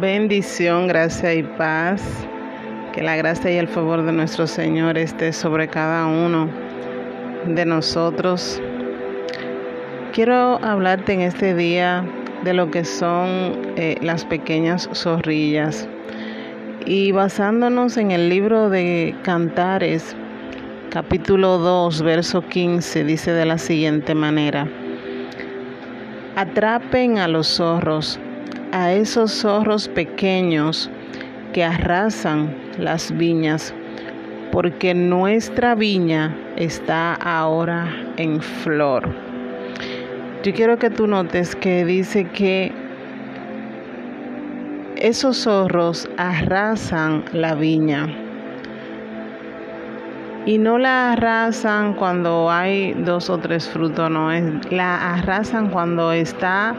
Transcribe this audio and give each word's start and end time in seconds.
Bendición, 0.00 0.88
gracia 0.88 1.32
y 1.32 1.42
paz. 1.42 2.02
Que 2.92 3.02
la 3.02 3.16
gracia 3.16 3.50
y 3.50 3.56
el 3.56 3.66
favor 3.66 4.02
de 4.02 4.12
nuestro 4.12 4.46
Señor 4.46 4.98
esté 4.98 5.32
sobre 5.32 5.68
cada 5.68 6.06
uno 6.06 6.50
de 7.46 7.64
nosotros. 7.64 8.60
Quiero 10.12 10.62
hablarte 10.62 11.14
en 11.14 11.22
este 11.22 11.54
día 11.54 12.04
de 12.44 12.52
lo 12.52 12.70
que 12.70 12.84
son 12.84 13.56
eh, 13.76 13.96
las 14.02 14.26
pequeñas 14.26 14.86
zorrillas. 14.92 15.88
Y 16.84 17.12
basándonos 17.12 17.96
en 17.96 18.10
el 18.10 18.28
libro 18.28 18.68
de 18.68 19.14
Cantares, 19.22 20.14
capítulo 20.90 21.56
2, 21.56 22.02
verso 22.02 22.42
15, 22.42 23.02
dice 23.04 23.32
de 23.32 23.46
la 23.46 23.56
siguiente 23.56 24.14
manera. 24.14 24.68
Atrapen 26.36 27.16
a 27.16 27.28
los 27.28 27.46
zorros 27.46 28.20
a 28.72 28.92
esos 28.92 29.32
zorros 29.32 29.88
pequeños 29.88 30.90
que 31.52 31.64
arrasan 31.64 32.54
las 32.78 33.16
viñas, 33.16 33.74
porque 34.52 34.94
nuestra 34.94 35.74
viña 35.74 36.36
está 36.56 37.14
ahora 37.14 37.92
en 38.16 38.40
flor. 38.40 39.14
Yo 40.42 40.52
quiero 40.52 40.78
que 40.78 40.90
tú 40.90 41.06
notes 41.06 41.56
que 41.56 41.84
dice 41.84 42.24
que 42.28 42.72
esos 44.96 45.42
zorros 45.42 46.08
arrasan 46.16 47.24
la 47.32 47.54
viña. 47.54 48.25
Y 50.46 50.58
no 50.58 50.78
la 50.78 51.12
arrasan 51.12 51.94
cuando 51.94 52.50
hay 52.50 52.92
dos 52.94 53.30
o 53.30 53.38
tres 53.38 53.68
frutos, 53.68 54.08
no, 54.08 54.30
es, 54.30 54.44
la 54.70 55.14
arrasan 55.14 55.70
cuando 55.70 56.12
está 56.12 56.74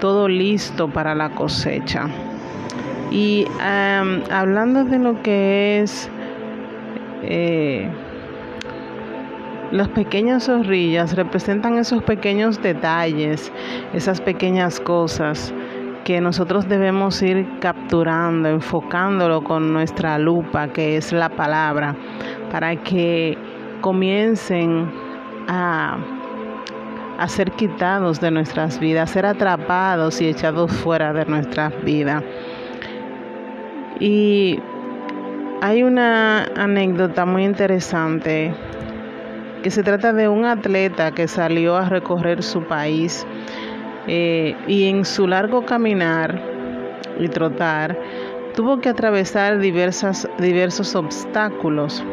todo 0.00 0.28
listo 0.28 0.88
para 0.88 1.14
la 1.14 1.30
cosecha. 1.30 2.08
Y 3.12 3.46
hablando 4.30 4.84
de 4.84 4.98
lo 4.98 5.22
que 5.22 5.80
es 5.80 6.10
eh, 7.22 7.88
las 9.70 9.88
pequeñas 9.88 10.46
zorrillas, 10.46 11.14
representan 11.14 11.78
esos 11.78 12.02
pequeños 12.02 12.60
detalles, 12.60 13.52
esas 13.92 14.20
pequeñas 14.20 14.80
cosas 14.80 15.54
que 16.04 16.20
nosotros 16.20 16.68
debemos 16.68 17.22
ir 17.22 17.46
capturando, 17.60 18.48
enfocándolo 18.48 19.42
con 19.42 19.72
nuestra 19.72 20.18
lupa, 20.18 20.68
que 20.68 20.96
es 20.96 21.12
la 21.12 21.30
palabra, 21.30 21.96
para 22.54 22.76
que 22.76 23.36
comiencen 23.80 24.88
a 25.48 25.98
ser 27.26 27.50
quitados 27.50 28.20
de 28.20 28.30
nuestras 28.30 28.78
vidas, 28.78 29.10
ser 29.10 29.26
atrapados 29.26 30.20
y 30.20 30.28
echados 30.28 30.70
fuera 30.70 31.12
de 31.12 31.24
nuestras 31.24 31.72
vidas. 31.82 32.22
Y 33.98 34.60
hay 35.62 35.82
una 35.82 36.44
anécdota 36.56 37.26
muy 37.26 37.42
interesante 37.42 38.54
que 39.64 39.70
se 39.72 39.82
trata 39.82 40.12
de 40.12 40.28
un 40.28 40.44
atleta 40.44 41.10
que 41.10 41.26
salió 41.26 41.74
a 41.74 41.88
recorrer 41.88 42.44
su 42.44 42.62
país 42.62 43.26
eh, 44.06 44.54
y 44.68 44.86
en 44.88 45.04
su 45.04 45.26
largo 45.26 45.66
caminar 45.66 46.40
y 47.18 47.26
trotar 47.26 47.98
tuvo 48.54 48.78
que 48.78 48.88
atravesar 48.88 49.58
diversas, 49.58 50.28
diversos 50.38 50.94
obstáculos, 50.94 52.04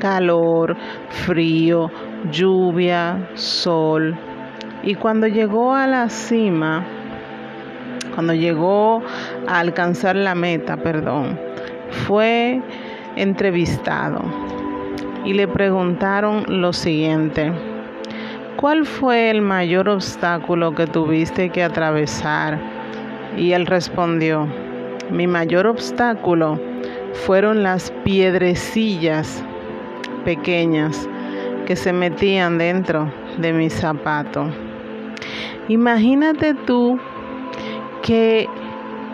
calor, 0.00 0.76
frío, 1.10 1.90
lluvia, 2.32 3.28
sol, 3.34 4.16
y 4.82 4.94
cuando 4.94 5.26
llegó 5.26 5.74
a 5.74 5.86
la 5.86 6.08
cima, 6.08 6.84
cuando 8.14 8.32
llegó 8.32 9.02
a 9.46 9.60
alcanzar 9.60 10.16
la 10.16 10.34
meta, 10.34 10.78
perdón, 10.78 11.38
fue 12.06 12.60
entrevistado 13.16 14.22
y 15.24 15.34
le 15.34 15.46
preguntaron 15.46 16.44
lo 16.48 16.72
siguiente, 16.72 17.52
¿cuál 18.56 18.86
fue 18.86 19.30
el 19.30 19.42
mayor 19.42 19.88
obstáculo 19.88 20.74
que 20.74 20.86
tuviste 20.86 21.50
que 21.50 21.62
atravesar? 21.62 22.58
Y 23.36 23.52
él 23.52 23.66
respondió, 23.66 24.48
mi 25.10 25.26
mayor 25.26 25.66
obstáculo 25.66 26.58
fueron 27.26 27.62
las 27.62 27.90
piedrecillas 28.02 29.44
pequeñas 30.24 31.08
que 31.66 31.76
se 31.76 31.92
metían 31.92 32.58
dentro 32.58 33.12
de 33.38 33.52
mi 33.52 33.70
zapato. 33.70 34.46
Imagínate 35.68 36.54
tú 36.54 36.98
que 38.02 38.48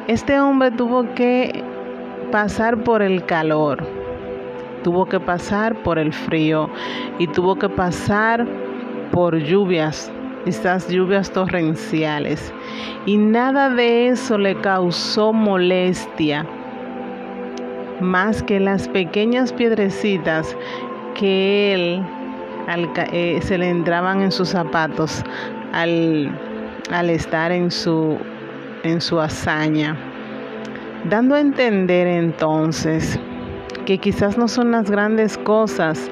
este 0.09 0.41
hombre 0.41 0.71
tuvo 0.71 1.15
que 1.15 1.63
pasar 2.31 2.83
por 2.83 3.03
el 3.03 3.25
calor, 3.27 3.85
tuvo 4.83 5.07
que 5.07 5.21
pasar 5.21 5.75
por 5.83 5.99
el 5.99 6.13
frío 6.13 6.71
y 7.19 7.27
tuvo 7.27 7.57
que 7.57 7.69
pasar 7.69 8.47
por 9.11 9.37
lluvias, 9.37 10.13
estas 10.47 10.89
lluvias 10.89 11.31
torrenciales. 11.31 12.55
Y 13.05 13.19
nada 13.19 13.69
de 13.69 14.09
eso 14.09 14.39
le 14.39 14.55
causó 14.61 15.33
molestia, 15.33 16.47
más 18.01 18.43
que 18.43 18.61
las 18.61 18.89
pequeñas 18.89 19.53
piedrecitas 19.53 20.57
que 21.19 21.75
él 21.75 22.03
eh, 23.13 23.39
se 23.43 23.59
le 23.59 23.69
entraban 23.69 24.23
en 24.23 24.31
sus 24.31 24.51
zapatos 24.51 25.25
al, 25.73 26.31
al 26.91 27.11
estar 27.11 27.53
en 27.53 27.71
su, 27.71 28.19
en 28.83 29.01
su 29.01 29.21
hazaña, 29.21 29.97
dando 31.09 31.35
a 31.35 31.41
entender 31.41 32.07
entonces 32.07 33.19
que 33.87 33.99
quizás 33.99 34.37
no 34.37 34.49
son 34.49 34.73
las 34.73 34.91
grandes 34.91 35.39
cosas, 35.39 36.11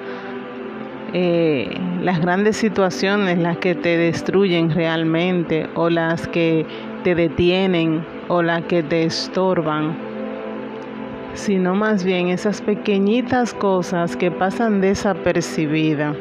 eh, 1.12 1.76
las 2.00 2.20
grandes 2.20 2.56
situaciones 2.56 3.38
las 3.38 3.58
que 3.58 3.74
te 3.74 3.96
destruyen 3.96 4.70
realmente 4.70 5.68
o 5.74 5.90
las 5.90 6.26
que 6.28 6.66
te 7.02 7.14
detienen 7.14 8.04
o 8.28 8.42
las 8.42 8.62
que 8.62 8.82
te 8.82 9.04
estorban, 9.04 10.13
sino 11.34 11.74
más 11.74 12.04
bien 12.04 12.28
esas 12.28 12.62
pequeñitas 12.62 13.54
cosas 13.54 14.16
que 14.16 14.30
pasan 14.30 14.80
desapercibidas 14.80 16.16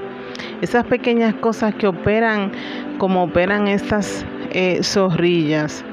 esas 0.64 0.86
pequeñas 0.86 1.34
cosas 1.36 1.76
que 1.76 1.88
operan 1.88 2.52
como 2.98 3.24
operan 3.24 3.68
estas 3.68 4.26
eh, 4.52 4.82
zorrillas. 4.82 5.84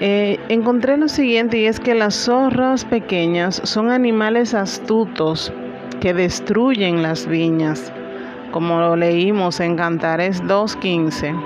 Eh, 0.00 0.40
encontré 0.48 0.96
lo 0.96 1.08
siguiente 1.08 1.58
y 1.58 1.66
es 1.66 1.78
que 1.78 1.94
las 1.94 2.14
zorras 2.14 2.84
pequeñas 2.84 3.60
son 3.64 3.90
animales 3.90 4.54
astutos 4.54 5.52
que 6.00 6.14
destruyen 6.14 7.02
las 7.02 7.26
viñas, 7.26 7.92
como 8.50 8.80
lo 8.80 8.96
leímos 8.96 9.60
en 9.60 9.76
Cantares 9.76 10.42
2.15. 10.42 11.40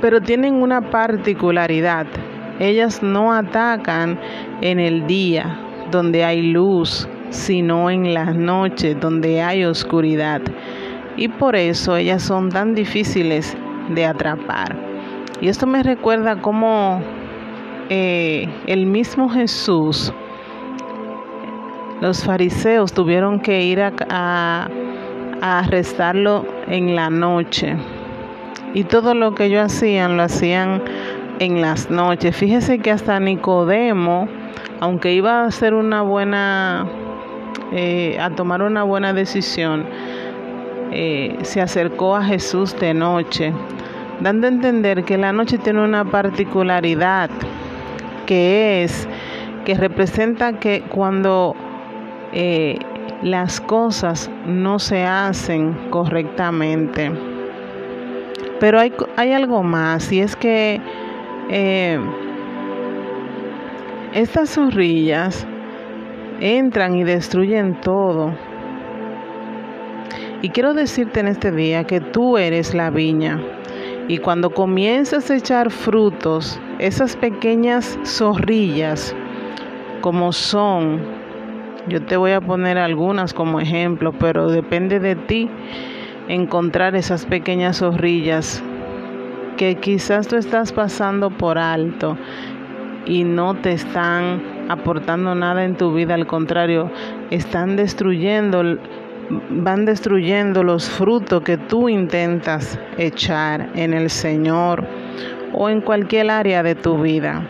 Pero 0.00 0.20
tienen 0.20 0.54
una 0.54 0.80
particularidad, 0.90 2.06
ellas 2.58 3.02
no 3.02 3.32
atacan 3.32 4.18
en 4.60 4.78
el 4.78 5.06
día, 5.06 5.58
donde 5.90 6.24
hay 6.24 6.42
luz, 6.42 7.08
sino 7.30 7.90
en 7.90 8.14
las 8.14 8.34
noches 8.34 8.98
donde 9.00 9.42
hay 9.42 9.64
oscuridad. 9.64 10.42
Y 11.16 11.28
por 11.28 11.56
eso 11.56 11.96
ellas 11.96 12.22
son 12.22 12.50
tan 12.50 12.74
difíciles 12.74 13.56
de 13.90 14.06
atrapar. 14.06 14.76
Y 15.40 15.48
esto 15.48 15.66
me 15.66 15.82
recuerda 15.82 16.40
cómo 16.40 17.02
eh, 17.88 18.48
el 18.66 18.86
mismo 18.86 19.28
Jesús, 19.28 20.12
los 22.00 22.24
fariseos 22.24 22.92
tuvieron 22.92 23.40
que 23.40 23.64
ir 23.64 23.80
a, 23.80 23.92
a, 24.08 24.68
a 25.40 25.58
arrestarlo 25.58 26.46
en 26.68 26.94
la 26.94 27.10
noche. 27.10 27.76
Y 28.74 28.84
todo 28.84 29.14
lo 29.14 29.34
que 29.34 29.46
ellos 29.46 29.64
hacían, 29.66 30.16
lo 30.16 30.22
hacían 30.22 30.82
en 31.42 31.60
las 31.60 31.90
noches. 31.90 32.36
Fíjese 32.36 32.78
que 32.78 32.92
hasta 32.92 33.18
Nicodemo, 33.18 34.28
aunque 34.78 35.12
iba 35.12 35.44
a 35.44 35.50
ser 35.50 35.74
una 35.74 36.02
buena 36.02 36.86
eh, 37.72 38.16
a 38.20 38.30
tomar 38.30 38.62
una 38.62 38.84
buena 38.84 39.12
decisión, 39.12 39.84
eh, 40.92 41.36
se 41.42 41.60
acercó 41.60 42.14
a 42.14 42.22
Jesús 42.22 42.78
de 42.78 42.94
noche, 42.94 43.52
dando 44.20 44.46
a 44.46 44.50
entender 44.50 45.02
que 45.02 45.18
la 45.18 45.32
noche 45.32 45.58
tiene 45.58 45.82
una 45.82 46.04
particularidad, 46.04 47.28
que 48.24 48.84
es, 48.84 49.08
que 49.64 49.74
representa 49.74 50.60
que 50.60 50.82
cuando 50.90 51.56
eh, 52.32 52.78
las 53.22 53.60
cosas 53.60 54.30
no 54.46 54.78
se 54.78 55.02
hacen 55.02 55.76
correctamente. 55.90 57.10
Pero 58.60 58.78
hay, 58.78 58.92
hay 59.16 59.32
algo 59.32 59.64
más, 59.64 60.12
y 60.12 60.20
es 60.20 60.36
que 60.36 60.80
estas 64.14 64.54
zorrillas 64.54 65.46
entran 66.40 66.96
y 66.96 67.04
destruyen 67.04 67.80
todo. 67.80 68.34
Y 70.40 70.48
quiero 70.48 70.74
decirte 70.74 71.20
en 71.20 71.28
este 71.28 71.52
día 71.52 71.84
que 71.84 72.00
tú 72.00 72.36
eres 72.36 72.74
la 72.74 72.90
viña 72.90 73.40
Y 74.08 74.18
cuando 74.18 74.50
comienzas 74.50 75.30
a 75.30 75.36
echar 75.36 75.70
frutos, 75.70 76.60
esas 76.80 77.16
pequeñas 77.16 77.96
zorrillas, 78.04 79.14
como 80.00 80.32
son, 80.32 81.00
yo 81.88 82.02
te 82.02 82.16
voy 82.16 82.32
a 82.32 82.40
poner 82.40 82.78
algunas 82.78 83.32
como 83.34 83.60
ejemplo, 83.60 84.12
pero 84.12 84.48
depende 84.48 84.98
de 84.98 85.14
ti 85.14 85.48
encontrar 86.28 86.96
esas 86.96 87.24
pequeñas 87.26 87.78
zorrillas 87.78 88.64
que 89.56 89.76
quizás 89.76 90.28
tú 90.28 90.36
estás 90.36 90.72
pasando 90.72 91.30
por 91.30 91.58
alto 91.58 92.16
y 93.06 93.24
no 93.24 93.54
te 93.54 93.72
están 93.72 94.42
aportando 94.68 95.34
nada 95.34 95.64
en 95.64 95.76
tu 95.76 95.92
vida, 95.92 96.14
al 96.14 96.26
contrario, 96.26 96.90
están 97.30 97.76
destruyendo, 97.76 98.78
van 99.50 99.84
destruyendo 99.84 100.62
los 100.62 100.88
frutos 100.88 101.42
que 101.42 101.56
tú 101.56 101.88
intentas 101.88 102.78
echar 102.98 103.70
en 103.74 103.92
el 103.94 104.10
Señor 104.10 104.86
o 105.52 105.68
en 105.68 105.80
cualquier 105.80 106.30
área 106.30 106.62
de 106.62 106.74
tu 106.74 107.00
vida. 107.00 107.46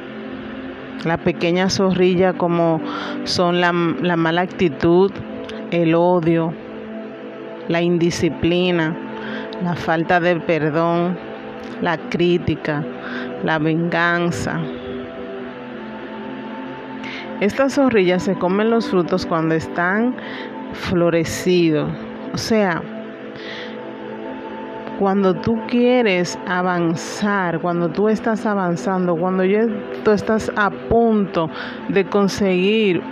La 1.05 1.19
pequeña 1.19 1.69
zorrilla 1.69 2.33
como 2.35 2.81
son 3.25 3.61
la, 3.61 3.73
la 4.01 4.17
mala 4.17 4.43
actitud, 4.43 5.11
el 5.71 5.95
odio, 5.95 6.53
la 7.69 7.83
indisciplina, 7.83 8.97
la 9.63 9.75
falta 9.75 10.21
de 10.21 10.39
perdón, 10.41 11.17
la 11.81 11.97
crítica, 12.09 12.85
la 13.45 13.59
venganza. 13.59 14.61
Estas 17.41 17.75
zorrillas 17.75 18.23
se 18.23 18.35
comen 18.35 18.71
los 18.71 18.89
frutos 18.89 19.27
cuando 19.27 19.55
están 19.55 20.15
florecidos. 20.73 21.91
O 22.33 22.39
sea, 22.39 22.81
cuando 24.99 25.35
tú 25.35 25.59
quieres 25.67 26.39
avanzar, 26.47 27.59
cuando 27.61 27.89
tú 27.89 28.09
estás 28.09 28.47
avanzando, 28.47 29.17
cuando 29.17 29.45
ya 29.45 29.67
tú 30.05 30.13
estás 30.13 30.53
a 30.55 30.71
punto 30.71 31.51
de 31.89 32.05
conseguir 32.05 33.03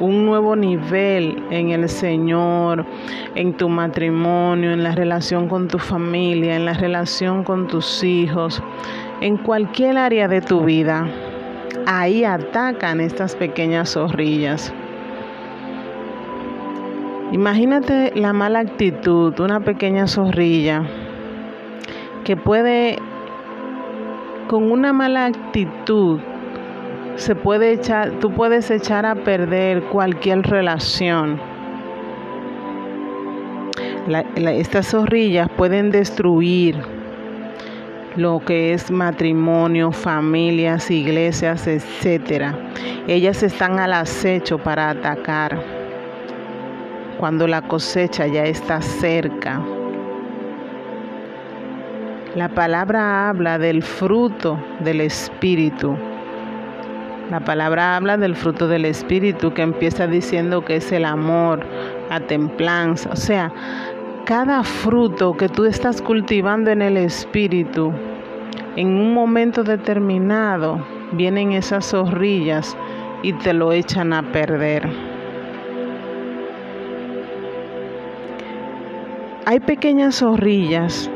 un 0.00 0.24
nuevo 0.24 0.56
nivel 0.56 1.42
en 1.50 1.70
el 1.70 1.88
Señor, 1.88 2.86
en 3.34 3.52
tu 3.52 3.68
matrimonio, 3.68 4.72
en 4.72 4.82
la 4.82 4.92
relación 4.92 5.48
con 5.48 5.68
tu 5.68 5.78
familia, 5.78 6.56
en 6.56 6.64
la 6.64 6.72
relación 6.72 7.44
con 7.44 7.68
tus 7.68 8.02
hijos, 8.02 8.62
en 9.20 9.36
cualquier 9.36 9.98
área 9.98 10.26
de 10.26 10.40
tu 10.40 10.64
vida. 10.64 11.06
Ahí 11.86 12.24
atacan 12.24 13.00
estas 13.00 13.36
pequeñas 13.36 13.90
zorrillas. 13.90 14.72
Imagínate 17.32 18.12
la 18.16 18.32
mala 18.32 18.58
actitud, 18.58 19.38
una 19.38 19.60
pequeña 19.60 20.08
zorrilla 20.08 20.82
que 22.24 22.36
puede, 22.36 22.98
con 24.48 24.70
una 24.72 24.92
mala 24.92 25.26
actitud, 25.26 26.20
se 27.16 27.34
puede 27.34 27.72
echar, 27.72 28.12
tú 28.20 28.30
puedes 28.32 28.70
echar 28.70 29.06
a 29.06 29.14
perder 29.14 29.82
cualquier 29.84 30.42
relación. 30.42 31.40
estas 34.36 34.88
zorrillas 34.88 35.48
pueden 35.56 35.90
destruir 35.90 36.76
lo 38.16 38.40
que 38.40 38.72
es 38.72 38.90
matrimonio, 38.90 39.92
familias, 39.92 40.90
iglesias, 40.90 41.66
etcétera. 41.66 42.58
Ellas 43.06 43.42
están 43.42 43.78
al 43.78 43.92
acecho 43.92 44.58
para 44.58 44.90
atacar 44.90 45.62
cuando 47.18 47.46
la 47.46 47.62
cosecha 47.62 48.26
ya 48.26 48.44
está 48.44 48.80
cerca. 48.80 49.62
La 52.34 52.48
palabra 52.48 53.28
habla 53.28 53.58
del 53.58 53.82
fruto 53.82 54.58
del 54.80 55.00
Espíritu. 55.00 55.96
La 57.30 57.38
palabra 57.38 57.94
habla 57.94 58.16
del 58.16 58.34
fruto 58.34 58.66
del 58.66 58.84
Espíritu 58.84 59.54
que 59.54 59.62
empieza 59.62 60.08
diciendo 60.08 60.64
que 60.64 60.76
es 60.76 60.90
el 60.90 61.04
amor, 61.04 61.64
la 62.08 62.18
templanza. 62.18 63.10
O 63.12 63.16
sea, 63.16 63.52
cada 64.24 64.64
fruto 64.64 65.36
que 65.36 65.48
tú 65.48 65.64
estás 65.64 66.02
cultivando 66.02 66.72
en 66.72 66.82
el 66.82 66.96
Espíritu, 66.96 67.92
en 68.74 68.88
un 68.88 69.14
momento 69.14 69.62
determinado, 69.62 70.84
vienen 71.12 71.52
esas 71.52 71.90
zorrillas 71.90 72.76
y 73.22 73.32
te 73.34 73.52
lo 73.52 73.72
echan 73.72 74.12
a 74.12 74.32
perder. 74.32 74.88
Hay 79.46 79.60
pequeñas 79.60 80.16
zorrillas 80.16 81.08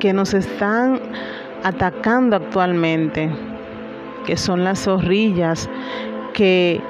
que 0.00 0.14
nos 0.14 0.32
están 0.32 0.98
atacando 1.62 2.36
actualmente 2.36 3.30
que 4.26 4.36
son 4.36 4.64
las 4.64 4.84
zorrillas 4.84 5.70
que, 6.34 6.80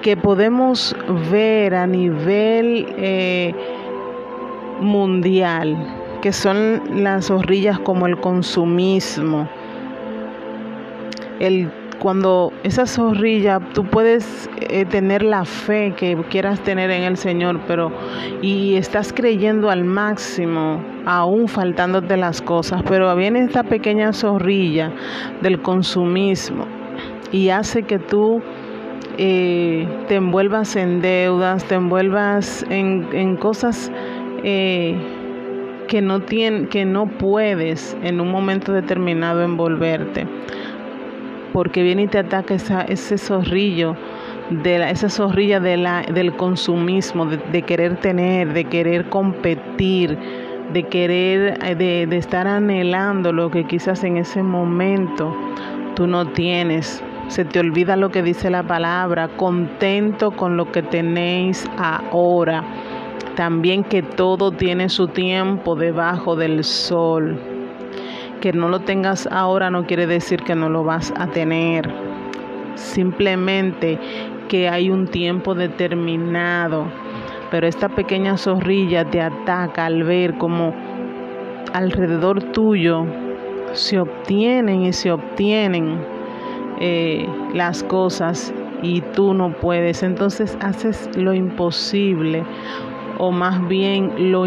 que 0.00 0.16
podemos 0.16 0.96
ver 1.30 1.74
a 1.74 1.86
nivel 1.86 2.86
eh, 2.96 3.54
mundial, 4.80 5.76
que 6.22 6.32
son 6.32 7.02
las 7.02 7.26
zorrillas 7.26 7.78
como 7.78 8.06
el 8.06 8.18
consumismo, 8.18 9.48
el 11.38 11.70
cuando 12.02 12.52
esa 12.64 12.84
zorrilla, 12.84 13.60
tú 13.74 13.84
puedes 13.84 14.50
eh, 14.58 14.84
tener 14.86 15.22
la 15.22 15.44
fe 15.44 15.94
que 15.96 16.16
quieras 16.28 16.58
tener 16.58 16.90
en 16.90 17.04
el 17.04 17.16
Señor, 17.16 17.60
pero 17.68 17.92
y 18.42 18.74
estás 18.74 19.12
creyendo 19.12 19.70
al 19.70 19.84
máximo, 19.84 20.82
aún 21.06 21.46
faltándote 21.46 22.16
las 22.16 22.42
cosas, 22.42 22.82
pero 22.88 23.14
viene 23.14 23.44
esta 23.44 23.62
pequeña 23.62 24.12
zorrilla 24.12 24.90
del 25.42 25.62
consumismo 25.62 26.66
y 27.30 27.50
hace 27.50 27.84
que 27.84 28.00
tú 28.00 28.42
eh, 29.16 29.86
te 30.08 30.16
envuelvas 30.16 30.74
en 30.74 31.02
deudas, 31.02 31.64
te 31.66 31.76
envuelvas 31.76 32.66
en, 32.68 33.36
cosas 33.36 33.92
eh, 34.42 34.96
que 35.86 36.02
no 36.02 36.26
que 36.26 36.84
no 36.84 37.06
puedes 37.06 37.96
en 38.02 38.20
un 38.20 38.28
momento 38.32 38.72
determinado 38.72 39.44
envolverte 39.44 40.26
porque 41.52 41.82
viene 41.82 42.02
y 42.02 42.06
te 42.06 42.18
ataca 42.18 42.54
ese 42.54 43.18
zorrillo, 43.18 43.96
de 44.50 44.90
esa 44.90 45.08
zorrilla 45.08 45.60
de 45.60 45.76
la, 45.76 46.02
del 46.02 46.36
consumismo, 46.36 47.26
de, 47.26 47.62
querer 47.62 47.96
tener, 47.96 48.52
de 48.52 48.64
querer 48.64 49.08
competir, 49.08 50.18
de 50.72 50.82
querer, 50.84 51.58
eh, 51.64 51.74
de 51.74 52.16
estar 52.16 52.46
anhelando 52.46 53.32
lo 53.32 53.50
que 53.50 53.64
quizás 53.64 54.04
en 54.04 54.16
ese 54.16 54.42
momento 54.42 55.34
tú 55.94 56.06
no 56.06 56.26
tienes. 56.28 57.02
Se 57.28 57.44
te 57.44 57.60
olvida 57.60 57.96
lo 57.96 58.10
que 58.10 58.22
dice 58.22 58.50
la 58.50 58.62
palabra, 58.62 59.28
contento 59.28 60.32
con 60.32 60.56
lo 60.56 60.70
que 60.70 60.82
tenéis 60.82 61.68
ahora. 61.78 62.64
También 63.36 63.84
que 63.84 64.02
todo 64.02 64.52
tiene 64.52 64.88
su 64.90 65.08
tiempo 65.08 65.74
debajo 65.74 66.36
del 66.36 66.64
sol 66.64 67.51
que 68.42 68.52
no 68.52 68.68
lo 68.68 68.80
tengas 68.80 69.28
ahora 69.30 69.70
no 69.70 69.86
quiere 69.86 70.08
decir 70.08 70.42
que 70.42 70.56
no 70.56 70.68
lo 70.68 70.82
vas 70.82 71.14
a 71.16 71.28
tener. 71.28 71.88
Simplemente 72.74 74.00
que 74.48 74.68
hay 74.68 74.90
un 74.90 75.06
tiempo 75.06 75.54
determinado. 75.54 76.86
Pero 77.52 77.68
esta 77.68 77.88
pequeña 77.88 78.36
zorrilla 78.36 79.04
te 79.04 79.20
ataca 79.20 79.86
al 79.86 80.02
ver 80.02 80.38
como 80.38 80.74
alrededor 81.72 82.42
tuyo 82.42 83.06
se 83.74 84.00
obtienen 84.00 84.82
y 84.82 84.92
se 84.92 85.12
obtienen 85.12 85.98
eh, 86.80 87.26
las 87.54 87.84
cosas 87.84 88.52
y 88.82 89.02
tú 89.14 89.34
no 89.34 89.52
puedes. 89.52 90.02
Entonces 90.02 90.58
haces 90.60 91.08
lo 91.16 91.32
imposible 91.32 92.42
o 93.18 93.30
más 93.30 93.68
bien 93.68 94.32
lo, 94.32 94.46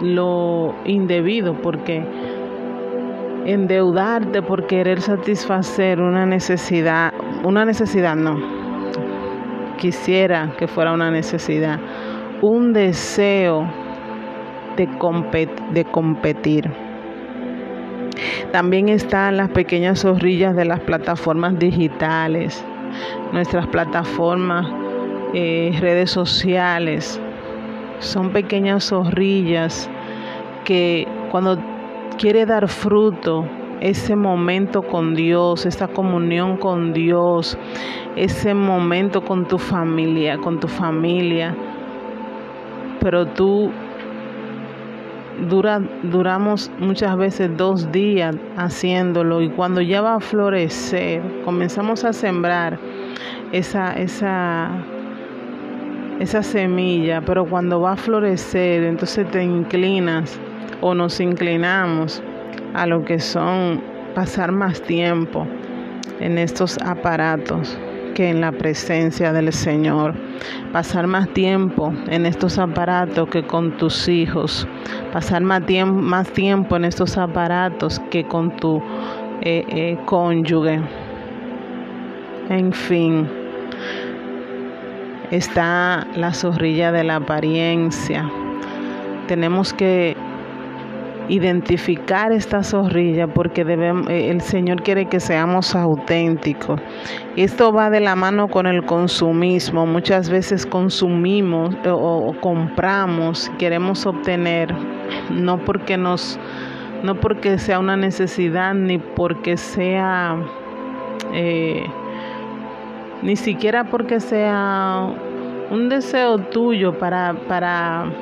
lo 0.00 0.74
indebido 0.86 1.52
porque 1.60 2.02
endeudarte 3.44 4.42
por 4.42 4.66
querer 4.66 5.00
satisfacer 5.00 6.00
una 6.00 6.26
necesidad, 6.26 7.12
una 7.44 7.64
necesidad 7.64 8.16
no, 8.16 8.36
quisiera 9.76 10.52
que 10.58 10.66
fuera 10.66 10.92
una 10.92 11.10
necesidad, 11.10 11.78
un 12.40 12.72
deseo 12.72 13.68
de, 14.76 15.84
competir. 15.90 16.70
También 18.50 18.88
están 18.88 19.36
las 19.36 19.50
pequeñas 19.50 20.00
zorrillas 20.00 20.56
de 20.56 20.64
las 20.64 20.80
plataformas 20.80 21.58
digitales, 21.58 22.64
nuestras 23.32 23.66
plataformas, 23.66 24.66
eh, 25.34 25.76
redes 25.80 26.10
sociales. 26.10 27.20
Son 27.98 28.30
pequeñas 28.30 28.84
zorrillas 28.84 29.90
que 30.64 31.06
cuando 31.30 31.58
quiere 32.18 32.46
dar 32.46 32.68
fruto 32.68 33.46
ese 33.80 34.16
momento 34.16 34.82
con 34.82 35.14
Dios, 35.14 35.66
esa 35.66 35.88
comunión 35.88 36.56
con 36.56 36.92
Dios, 36.92 37.58
ese 38.16 38.54
momento 38.54 39.22
con 39.24 39.46
tu 39.46 39.58
familia, 39.58 40.38
con 40.38 40.58
tu 40.60 40.68
familia. 40.68 41.54
Pero 43.00 43.26
tú 43.26 43.70
dura, 45.48 45.82
duramos 46.02 46.70
muchas 46.78 47.16
veces 47.16 47.54
dos 47.56 47.90
días 47.92 48.36
haciéndolo 48.56 49.42
y 49.42 49.50
cuando 49.50 49.80
ya 49.80 50.00
va 50.00 50.14
a 50.14 50.20
florecer, 50.20 51.22
comenzamos 51.44 52.04
a 52.04 52.12
sembrar 52.12 52.78
esa, 53.52 53.92
esa, 53.94 54.70
esa 56.20 56.42
semilla, 56.42 57.20
pero 57.20 57.44
cuando 57.44 57.80
va 57.80 57.92
a 57.92 57.96
florecer, 57.96 58.84
entonces 58.84 59.30
te 59.30 59.42
inclinas 59.42 60.40
o 60.80 60.94
nos 60.94 61.20
inclinamos 61.20 62.22
a 62.74 62.86
lo 62.86 63.04
que 63.04 63.18
son 63.18 63.82
pasar 64.14 64.52
más 64.52 64.80
tiempo 64.82 65.46
en 66.20 66.38
estos 66.38 66.78
aparatos 66.84 67.78
que 68.14 68.30
en 68.30 68.40
la 68.40 68.52
presencia 68.52 69.32
del 69.32 69.52
Señor. 69.52 70.14
Pasar 70.72 71.06
más 71.06 71.28
tiempo 71.30 71.92
en 72.08 72.26
estos 72.26 72.58
aparatos 72.58 73.28
que 73.28 73.42
con 73.42 73.76
tus 73.76 74.08
hijos. 74.08 74.66
Pasar 75.12 75.42
más 75.42 75.66
tiempo, 75.66 76.00
más 76.00 76.30
tiempo 76.30 76.76
en 76.76 76.84
estos 76.84 77.18
aparatos 77.18 78.00
que 78.10 78.24
con 78.24 78.56
tu 78.56 78.80
eh, 79.42 79.64
eh, 79.68 79.98
cónyuge. 80.06 80.80
En 82.48 82.72
fin, 82.72 83.28
está 85.30 86.06
la 86.14 86.32
zorrilla 86.32 86.92
de 86.92 87.04
la 87.04 87.16
apariencia. 87.16 88.30
Tenemos 89.26 89.72
que 89.72 90.16
identificar 91.28 92.32
esta 92.32 92.62
zorrilla 92.62 93.26
porque 93.26 93.64
debemos, 93.64 94.08
eh, 94.08 94.30
el 94.30 94.40
Señor 94.40 94.82
quiere 94.82 95.06
que 95.06 95.20
seamos 95.20 95.74
auténticos. 95.74 96.80
Esto 97.36 97.72
va 97.72 97.90
de 97.90 98.00
la 98.00 98.14
mano 98.14 98.48
con 98.48 98.66
el 98.66 98.84
consumismo. 98.84 99.86
Muchas 99.86 100.30
veces 100.30 100.66
consumimos 100.66 101.74
eh, 101.84 101.90
o, 101.90 102.34
compramos, 102.40 103.50
queremos 103.58 104.06
obtener, 104.06 104.74
no 105.30 105.58
porque 105.58 105.96
nos, 105.96 106.38
no 107.02 107.14
porque 107.16 107.58
sea 107.58 107.78
una 107.78 107.96
necesidad 107.96 108.74
ni 108.74 108.98
porque 108.98 109.56
sea, 109.56 110.36
eh, 111.32 111.84
ni 113.22 113.36
siquiera 113.36 113.84
porque 113.84 114.20
sea 114.20 115.08
un 115.70 115.88
deseo 115.88 116.38
tuyo 116.38 116.98
para, 116.98 117.34
para 117.48 118.12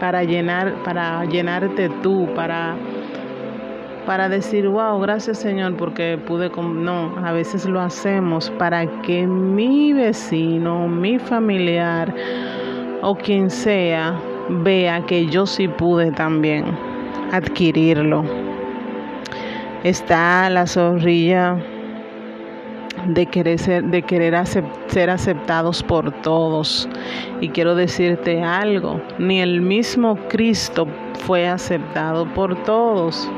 para 0.00 0.24
llenar, 0.24 0.74
para 0.84 1.24
llenarte 1.24 1.88
tú, 2.02 2.28
para, 2.34 2.76
para 4.06 4.28
decir, 4.28 4.68
wow, 4.68 4.98
gracias 5.00 5.38
Señor, 5.38 5.76
porque 5.76 6.18
pude, 6.26 6.50
no, 6.50 7.14
a 7.24 7.32
veces 7.32 7.66
lo 7.66 7.80
hacemos 7.80 8.50
para 8.58 8.86
que 9.02 9.26
mi 9.26 9.92
vecino, 9.92 10.88
mi 10.88 11.18
familiar 11.18 12.14
o 13.02 13.14
quien 13.14 13.50
sea 13.50 14.18
vea 14.48 15.02
que 15.02 15.26
yo 15.26 15.46
sí 15.46 15.68
pude 15.68 16.10
también 16.12 16.64
adquirirlo. 17.32 18.24
Está 19.84 20.50
la 20.50 20.66
zorrilla 20.66 21.56
de 23.06 23.26
querer 23.26 23.58
ser, 23.58 23.84
de 23.84 24.02
querer 24.02 24.34
ser 24.46 25.10
aceptados 25.10 25.82
por 25.82 26.12
todos. 26.22 26.88
Y 27.40 27.48
quiero 27.50 27.74
decirte 27.74 28.42
algo, 28.42 29.00
ni 29.18 29.40
el 29.40 29.60
mismo 29.60 30.16
Cristo 30.28 30.86
fue 31.26 31.48
aceptado 31.48 32.26
por 32.34 32.62
todos. 32.64 33.30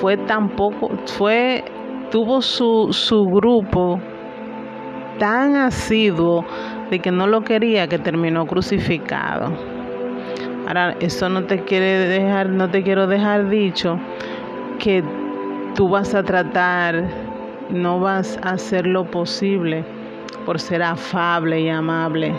Fue 0.00 0.16
tampoco, 0.16 0.90
fue, 1.06 1.64
tuvo 2.10 2.42
su, 2.42 2.88
su 2.92 3.26
grupo 3.26 4.00
tan 5.18 5.54
asiduo 5.56 6.44
de 6.90 6.98
que 6.98 7.10
no 7.10 7.26
lo 7.26 7.42
quería 7.42 7.88
que 7.88 7.98
terminó 7.98 8.46
crucificado. 8.46 9.52
Ahora, 10.66 10.96
eso 11.00 11.28
no 11.28 11.44
te 11.44 11.64
quiere 11.64 12.08
dejar, 12.08 12.48
no 12.48 12.70
te 12.70 12.82
quiero 12.82 13.06
dejar 13.06 13.48
dicho 13.48 13.98
que 14.78 15.04
tú 15.74 15.88
vas 15.88 16.14
a 16.14 16.22
tratar 16.22 17.04
no 17.72 18.00
vas 18.00 18.38
a 18.42 18.50
hacer 18.50 18.86
lo 18.86 19.04
posible 19.10 19.84
por 20.44 20.60
ser 20.60 20.82
afable 20.82 21.60
y 21.60 21.68
amable, 21.68 22.34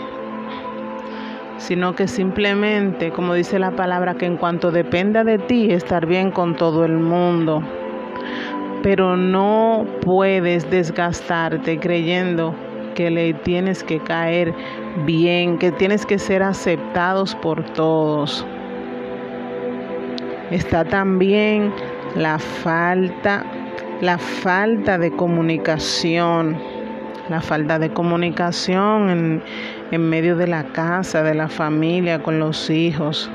sino 1.58 1.94
que 1.94 2.06
simplemente, 2.06 3.10
como 3.10 3.34
dice 3.34 3.58
la 3.58 3.70
palabra, 3.70 4.14
que 4.14 4.26
en 4.26 4.36
cuanto 4.36 4.70
dependa 4.70 5.24
de 5.24 5.38
ti, 5.38 5.70
estar 5.70 6.06
bien 6.06 6.30
con 6.30 6.56
todo 6.56 6.84
el 6.84 6.98
mundo. 6.98 7.62
Pero 8.82 9.16
no 9.16 9.86
puedes 10.00 10.68
desgastarte 10.70 11.78
creyendo 11.78 12.54
que 12.94 13.10
le 13.10 13.32
tienes 13.32 13.84
que 13.84 14.00
caer 14.00 14.52
bien, 15.06 15.56
que 15.58 15.70
tienes 15.72 16.04
que 16.04 16.18
ser 16.18 16.42
aceptados 16.42 17.34
por 17.36 17.64
todos. 17.72 18.44
Está 20.50 20.84
también 20.84 21.72
la 22.16 22.38
falta 22.38 23.46
la 24.02 24.18
falta 24.18 24.98
de 24.98 25.12
comunicación, 25.12 26.58
la 27.28 27.40
falta 27.40 27.78
de 27.78 27.90
comunicación 27.90 29.08
en, 29.08 29.42
en, 29.92 30.08
medio 30.10 30.34
de 30.34 30.48
la 30.48 30.64
casa, 30.64 31.22
de 31.22 31.36
la 31.36 31.48
familia, 31.48 32.20
con 32.20 32.40
los 32.40 32.68
hijos, 32.68 33.30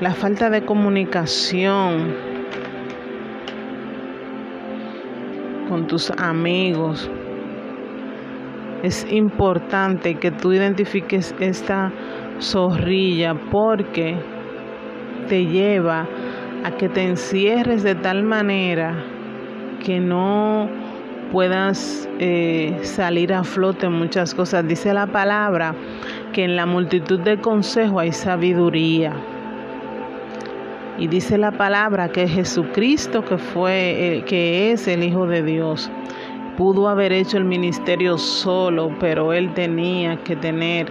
la 0.00 0.12
falta 0.12 0.50
de 0.50 0.62
comunicación 0.62 2.16
con 5.68 5.86
tus 5.86 6.10
amigos. 6.10 7.08
Es 8.82 9.06
importante 9.08 10.16
que 10.16 10.32
tú 10.32 10.52
identifiques 10.52 11.32
esta 11.38 11.92
zorrilla 12.40 13.36
porque 13.52 14.16
te 15.28 15.46
lleva 15.46 16.08
a 16.66 16.72
que 16.72 16.88
te 16.88 17.04
encierres 17.04 17.84
de 17.84 17.94
tal 17.94 18.24
manera 18.24 18.92
que 19.84 20.00
no 20.00 20.68
puedas 21.30 22.08
eh, 22.18 22.76
salir 22.82 23.32
a 23.32 23.44
flote 23.44 23.88
muchas 23.88 24.34
cosas. 24.34 24.66
Dice 24.66 24.92
la 24.92 25.06
palabra 25.06 25.76
que 26.32 26.42
en 26.42 26.56
la 26.56 26.66
multitud 26.66 27.20
de 27.20 27.40
consejos 27.40 28.02
hay 28.02 28.10
sabiduría. 28.10 29.12
Y 30.98 31.06
dice 31.06 31.38
la 31.38 31.52
palabra 31.52 32.08
que 32.08 32.26
Jesucristo, 32.26 33.24
que 33.24 33.38
fue, 33.38 34.16
eh, 34.16 34.24
que 34.24 34.72
es 34.72 34.88
el 34.88 35.04
Hijo 35.04 35.28
de 35.28 35.44
Dios, 35.44 35.88
pudo 36.56 36.88
haber 36.88 37.12
hecho 37.12 37.36
el 37.38 37.44
ministerio 37.44 38.18
solo, 38.18 38.90
pero 38.98 39.32
él 39.32 39.54
tenía 39.54 40.16
que 40.16 40.34
tener 40.34 40.88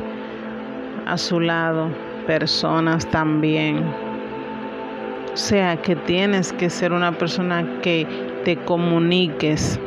a 1.06 1.18
su 1.18 1.42
lado 1.42 1.90
personas 2.28 3.06
también. 3.08 4.05
O 5.36 5.38
sea 5.38 5.76
que 5.76 5.98
tienes 5.98 6.54
que 6.54 6.70
ser 6.70 6.94
una 6.94 7.12
persona 7.12 7.82
que 7.82 8.08
te 8.46 8.56
comuniques. 8.56 9.78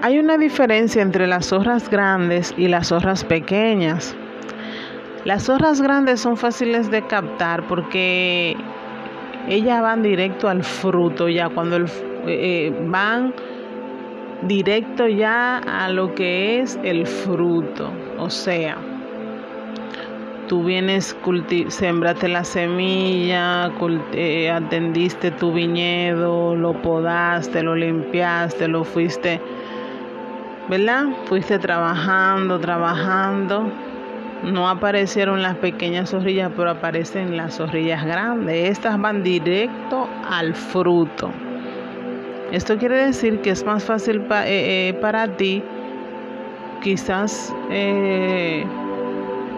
Hay 0.00 0.18
una 0.18 0.38
diferencia 0.38 1.02
entre 1.02 1.26
las 1.26 1.48
zorras 1.48 1.90
grandes 1.90 2.54
y 2.56 2.68
las 2.68 2.88
zorras 2.88 3.24
pequeñas. 3.24 4.16
Las 5.26 5.42
zorras 5.42 5.82
grandes 5.82 6.20
son 6.20 6.38
fáciles 6.38 6.90
de 6.90 7.02
captar 7.02 7.66
porque 7.66 8.56
ellas 9.48 9.82
van 9.82 10.02
directo 10.02 10.48
al 10.48 10.64
fruto 10.64 11.28
ya 11.28 11.50
cuando 11.50 11.84
eh, 12.26 12.74
van 12.86 13.34
directo 14.48 15.06
ya 15.06 15.58
a 15.58 15.90
lo 15.90 16.14
que 16.14 16.60
es 16.60 16.80
el 16.82 17.06
fruto, 17.06 17.92
o 18.16 18.30
sea, 18.30 18.78
tú 20.48 20.62
vienes, 20.62 21.16
sembraste 21.68 22.28
la 22.28 22.44
semilla, 22.44 23.70
eh, 24.12 24.50
atendiste 24.50 25.30
tu 25.30 25.52
viñedo, 25.52 26.54
lo 26.54 26.72
podaste, 26.82 27.62
lo 27.62 27.74
limpiaste, 27.74 28.68
lo 28.68 28.84
fuiste, 28.84 29.40
¿verdad? 30.68 31.06
Fuiste 31.26 31.58
trabajando, 31.58 32.58
trabajando. 32.58 33.70
No 34.42 34.68
aparecieron 34.68 35.42
las 35.42 35.56
pequeñas 35.56 36.10
zorrillas, 36.10 36.52
pero 36.56 36.70
aparecen 36.70 37.36
las 37.36 37.56
zorrillas 37.56 38.04
grandes. 38.04 38.70
Estas 38.70 39.00
van 39.00 39.22
directo 39.22 40.08
al 40.28 40.54
fruto. 40.54 41.30
Esto 42.52 42.76
quiere 42.76 43.06
decir 43.06 43.40
que 43.40 43.50
es 43.50 43.64
más 43.64 43.82
fácil 43.84 44.20
eh, 44.30 44.90
eh, 44.90 44.98
para 45.00 45.26
ti, 45.36 45.64
quizás 46.82 47.52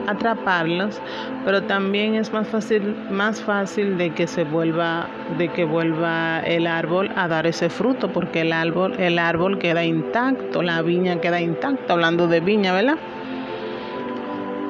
atraparlos, 0.09 1.01
pero 1.45 1.63
también 1.63 2.15
es 2.15 2.33
más 2.33 2.49
fácil, 2.49 2.97
más 3.11 3.41
fácil 3.41 3.99
de 3.99 4.11
que 4.11 4.27
se 4.27 4.45
vuelva, 4.45 5.07
de 5.37 5.49
que 5.49 5.65
vuelva 5.65 6.41
el 6.41 6.67
árbol 6.67 7.11
a 7.17 7.29
dar 7.29 7.47
ese 7.47 7.69
fruto, 7.69 8.13
porque 8.13 8.41
el 8.43 8.53
árbol, 8.53 8.95
el 8.99 9.19
árbol 9.19 9.59
queda 9.59 9.85
intacto, 9.85 10.63
la 10.63 10.83
viña 10.83 11.21
queda 11.21 11.41
intacta, 11.41 11.93
hablando 11.93 12.27
de 12.27 12.41
viña, 12.41 12.73
¿verdad? 12.73 12.99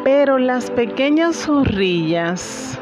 Pero 0.04 0.38
las 0.38 0.70
pequeñas 0.70 1.36
zorrillas 1.36 2.80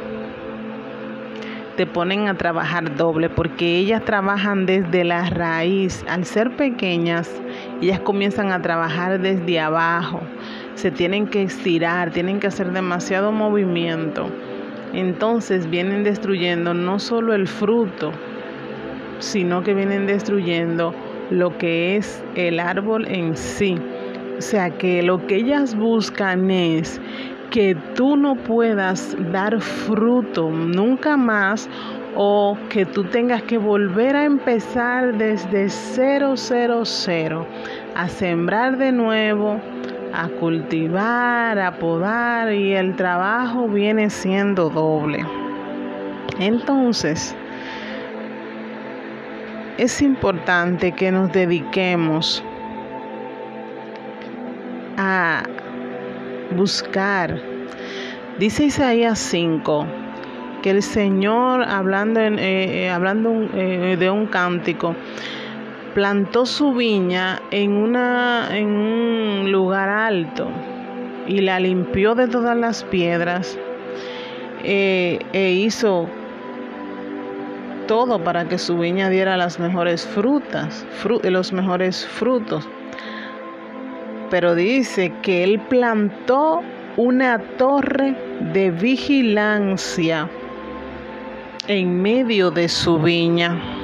te 1.76 1.86
ponen 1.86 2.26
a 2.26 2.34
trabajar 2.34 2.96
doble 2.96 3.28
porque 3.28 3.76
ellas 3.76 4.02
trabajan 4.04 4.64
desde 4.64 5.04
la 5.04 5.28
raíz. 5.28 6.04
Al 6.08 6.25
ser 6.25 6.56
pequeñas, 6.56 7.30
ellas 7.82 8.00
comienzan 8.00 8.50
a 8.50 8.62
trabajar 8.62 9.20
desde 9.20 9.60
abajo. 9.60 10.20
Se 10.76 10.90
tienen 10.90 11.26
que 11.26 11.42
estirar, 11.42 12.11
tienen 12.11 12.38
que 12.38 12.47
hacer 12.47 12.73
demasiado 12.73 13.33
movimiento. 13.33 14.30
Entonces 14.92 15.68
vienen 15.68 16.04
destruyendo 16.04 16.73
no 16.73 16.99
solo 16.99 17.35
el 17.35 17.49
fruto, 17.49 18.12
sino 19.18 19.62
que 19.62 19.75
vienen 19.75 20.06
destruyendo 20.06 20.95
lo 21.30 21.56
que 21.59 21.97
es 21.97 22.23
el 22.35 22.61
árbol 22.61 23.06
en 23.09 23.37
sí. 23.37 23.76
O 24.38 24.40
sea 24.40 24.71
que 24.71 25.02
lo 25.02 25.26
que 25.26 25.37
ellas 25.37 25.75
buscan 25.75 26.50
es 26.50 27.00
que 27.50 27.75
tú 27.95 28.16
no 28.16 28.37
puedas 28.37 29.16
dar 29.33 29.61
fruto 29.61 30.50
nunca 30.50 31.16
más 31.16 31.68
o 32.16 32.56
que 32.71 32.87
tú 32.87 33.04
tengas 33.04 33.42
que 33.42 33.59
volver 33.59 34.16
a 34.16 34.25
empezar 34.25 35.16
desde 35.16 35.68
cero, 35.68 36.33
cero, 36.37 36.83
cero, 36.85 37.47
a 37.95 38.09
sembrar 38.09 38.78
de 38.78 38.92
nuevo, 38.92 39.61
a 40.12 40.28
cultivar, 40.28 41.58
a 41.58 41.78
podar 41.78 42.52
y 42.52 42.75
el 42.75 42.96
trabajo 42.96 43.68
viene 43.68 44.10
siendo 44.10 44.70
doble. 44.70 45.25
Entonces, 46.38 47.34
es 49.78 50.02
importante 50.02 50.92
que 50.92 51.10
nos 51.12 51.32
dediquemos 51.32 52.42
a 54.96 55.42
buscar. 56.56 57.40
Dice 58.38 58.64
Isaías 58.64 59.18
5 59.18 59.86
que 60.62 60.70
el 60.70 60.82
Señor, 60.82 61.62
hablando, 61.62 62.20
en, 62.20 62.38
eh, 62.38 62.86
eh, 62.86 62.90
hablando 62.90 63.48
eh, 63.54 63.96
de 63.98 64.10
un 64.10 64.26
cántico, 64.26 64.96
plantó 65.97 66.45
su 66.45 66.75
viña 66.75 67.41
en, 67.50 67.73
una, 67.73 68.49
en 68.53 68.69
un 68.69 69.50
lugar 69.50 69.88
alto 69.88 70.47
y 71.26 71.41
la 71.41 71.59
limpió 71.59 72.15
de 72.15 72.29
todas 72.29 72.55
las 72.55 72.85
piedras 72.85 73.59
e 74.62 75.55
hizo 75.59 76.07
todo 77.88 78.23
para 78.23 78.47
que 78.47 78.59
su 78.59 78.76
viña 78.76 79.09
diera 79.09 79.38
las 79.38 79.59
mejores 79.59 80.07
frutas, 80.07 80.85
los 81.23 81.55
mejores 81.55 82.07
frutos 82.07 82.69
pero 84.29 84.55
dice 84.55 85.15
que 85.23 85.45
él 85.45 85.61
plantó 85.61 86.61
una 86.99 87.38
torre 87.57 88.15
de 88.53 88.71
vigilancia 88.71 90.29
en 91.69 92.03
medio 92.03 92.50
de 92.50 92.69
su 92.69 92.99
viña. 92.99 93.75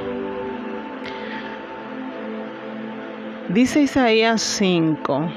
Dice 3.52 3.82
Isaías 3.82 4.40
5, 4.40 5.30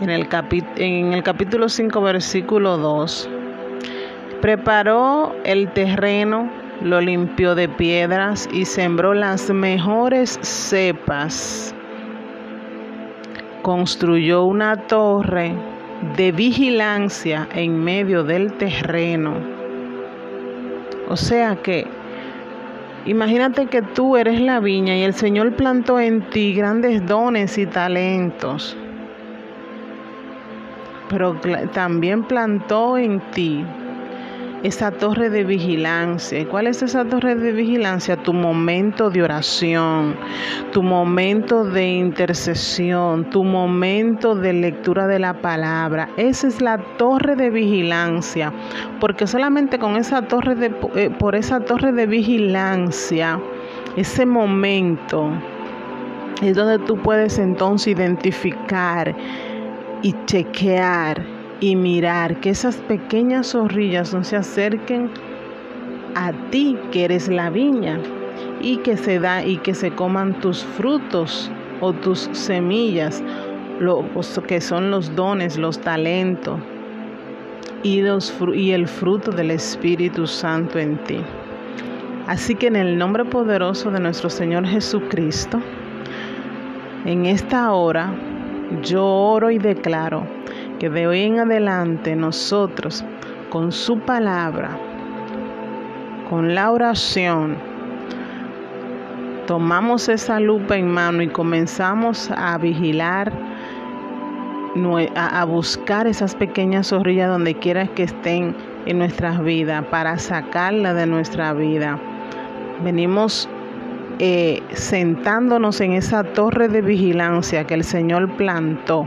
en 0.00 0.10
el, 0.10 0.28
capítulo 0.28 1.68
5, 1.68 2.00
versículo 2.00 2.78
2, 2.78 3.28
preparó 4.40 5.34
el 5.44 5.72
terreno, 5.72 6.48
lo 6.80 7.00
limpió 7.00 7.56
de 7.56 7.68
piedras 7.68 8.48
y 8.52 8.64
sembró 8.64 9.12
las 9.12 9.50
mejores 9.50 10.38
cepas 10.42 11.74
construyó 13.62 14.44
una 14.44 14.86
torre 14.86 15.52
de 16.16 16.30
vigilancia 16.30 17.48
en 17.54 17.82
medio 17.82 18.22
del 18.22 18.52
terreno. 18.52 19.34
O 21.08 21.16
sea 21.16 21.56
que, 21.56 21.86
imagínate 23.08 23.66
que 23.66 23.82
tú 23.82 24.16
eres 24.16 24.40
la 24.40 24.60
viña 24.60 24.96
y 24.96 25.02
el 25.02 25.14
Señor 25.14 25.54
plantó 25.56 25.98
en 25.98 26.20
ti 26.30 26.54
grandes 26.54 27.04
dones 27.06 27.58
y 27.58 27.66
talentos, 27.66 28.76
pero 31.08 31.34
también 31.72 32.24
plantó 32.24 32.98
en 32.98 33.20
ti 33.32 33.64
esa 34.62 34.90
torre 34.90 35.30
de 35.30 35.44
vigilancia. 35.44 36.46
¿Cuál 36.48 36.66
es 36.66 36.82
esa 36.82 37.04
torre 37.04 37.34
de 37.36 37.52
vigilancia? 37.52 38.16
Tu 38.16 38.32
momento 38.32 39.10
de 39.10 39.22
oración, 39.22 40.16
tu 40.72 40.82
momento 40.82 41.64
de 41.64 41.86
intercesión, 41.86 43.30
tu 43.30 43.44
momento 43.44 44.34
de 44.34 44.52
lectura 44.52 45.06
de 45.06 45.18
la 45.18 45.40
palabra. 45.40 46.08
Esa 46.16 46.48
es 46.48 46.60
la 46.60 46.78
torre 46.96 47.36
de 47.36 47.50
vigilancia, 47.50 48.52
porque 49.00 49.26
solamente 49.26 49.78
con 49.78 49.96
esa 49.96 50.22
torre 50.22 50.54
de 50.54 50.74
eh, 50.96 51.10
por 51.10 51.34
esa 51.34 51.60
torre 51.60 51.92
de 51.92 52.06
vigilancia, 52.06 53.40
ese 53.96 54.26
momento 54.26 55.30
es 56.42 56.56
donde 56.56 56.78
tú 56.78 56.96
puedes 56.98 57.38
entonces 57.38 57.88
identificar 57.88 59.14
y 60.02 60.14
chequear 60.26 61.37
y 61.60 61.76
mirar 61.76 62.40
que 62.40 62.50
esas 62.50 62.76
pequeñas 62.76 63.48
zorrillas 63.48 64.14
no 64.14 64.22
se 64.24 64.36
acerquen 64.36 65.10
a 66.14 66.32
ti 66.50 66.76
que 66.92 67.04
eres 67.04 67.28
la 67.28 67.50
viña 67.50 67.98
y 68.60 68.78
que 68.78 68.96
se 68.96 69.18
da 69.18 69.44
y 69.44 69.58
que 69.58 69.74
se 69.74 69.90
coman 69.90 70.40
tus 70.40 70.64
frutos 70.64 71.50
o 71.80 71.92
tus 71.92 72.28
semillas, 72.32 73.22
lo, 73.78 74.04
que 74.46 74.60
son 74.60 74.90
los 74.90 75.14
dones, 75.14 75.58
los 75.58 75.78
talentos 75.80 76.58
y, 77.82 78.02
los, 78.02 78.34
y 78.54 78.72
el 78.72 78.88
fruto 78.88 79.30
del 79.30 79.50
Espíritu 79.50 80.26
Santo 80.26 80.78
en 80.78 80.96
ti. 81.04 81.18
Así 82.26 82.54
que 82.54 82.66
en 82.66 82.76
el 82.76 82.98
nombre 82.98 83.24
poderoso 83.24 83.90
de 83.90 84.00
nuestro 84.00 84.28
Señor 84.28 84.66
Jesucristo, 84.66 85.60
en 87.04 87.26
esta 87.26 87.72
hora 87.72 88.12
yo 88.82 89.04
oro 89.04 89.50
y 89.50 89.58
declaro 89.58 90.37
que 90.78 90.88
de 90.88 91.06
hoy 91.06 91.22
en 91.22 91.40
adelante 91.40 92.14
nosotros, 92.14 93.04
con 93.50 93.72
su 93.72 93.98
palabra, 94.00 94.78
con 96.30 96.54
la 96.54 96.70
oración, 96.70 97.56
tomamos 99.46 100.08
esa 100.08 100.38
lupa 100.38 100.76
en 100.76 100.88
mano 100.88 101.22
y 101.22 101.28
comenzamos 101.28 102.30
a 102.36 102.56
vigilar, 102.58 103.32
a 105.16 105.44
buscar 105.44 106.06
esas 106.06 106.34
pequeñas 106.36 106.88
zorrillas 106.88 107.28
donde 107.28 107.54
quiera 107.54 107.86
que 107.88 108.04
estén 108.04 108.54
en 108.86 108.98
nuestras 108.98 109.42
vidas, 109.42 109.84
para 109.86 110.18
sacarla 110.18 110.94
de 110.94 111.06
nuestra 111.06 111.52
vida. 111.54 111.98
Venimos 112.84 113.48
eh, 114.20 114.62
sentándonos 114.72 115.80
en 115.80 115.92
esa 115.92 116.22
torre 116.22 116.68
de 116.68 116.82
vigilancia 116.82 117.64
que 117.64 117.74
el 117.74 117.84
Señor 117.84 118.30
plantó 118.36 119.06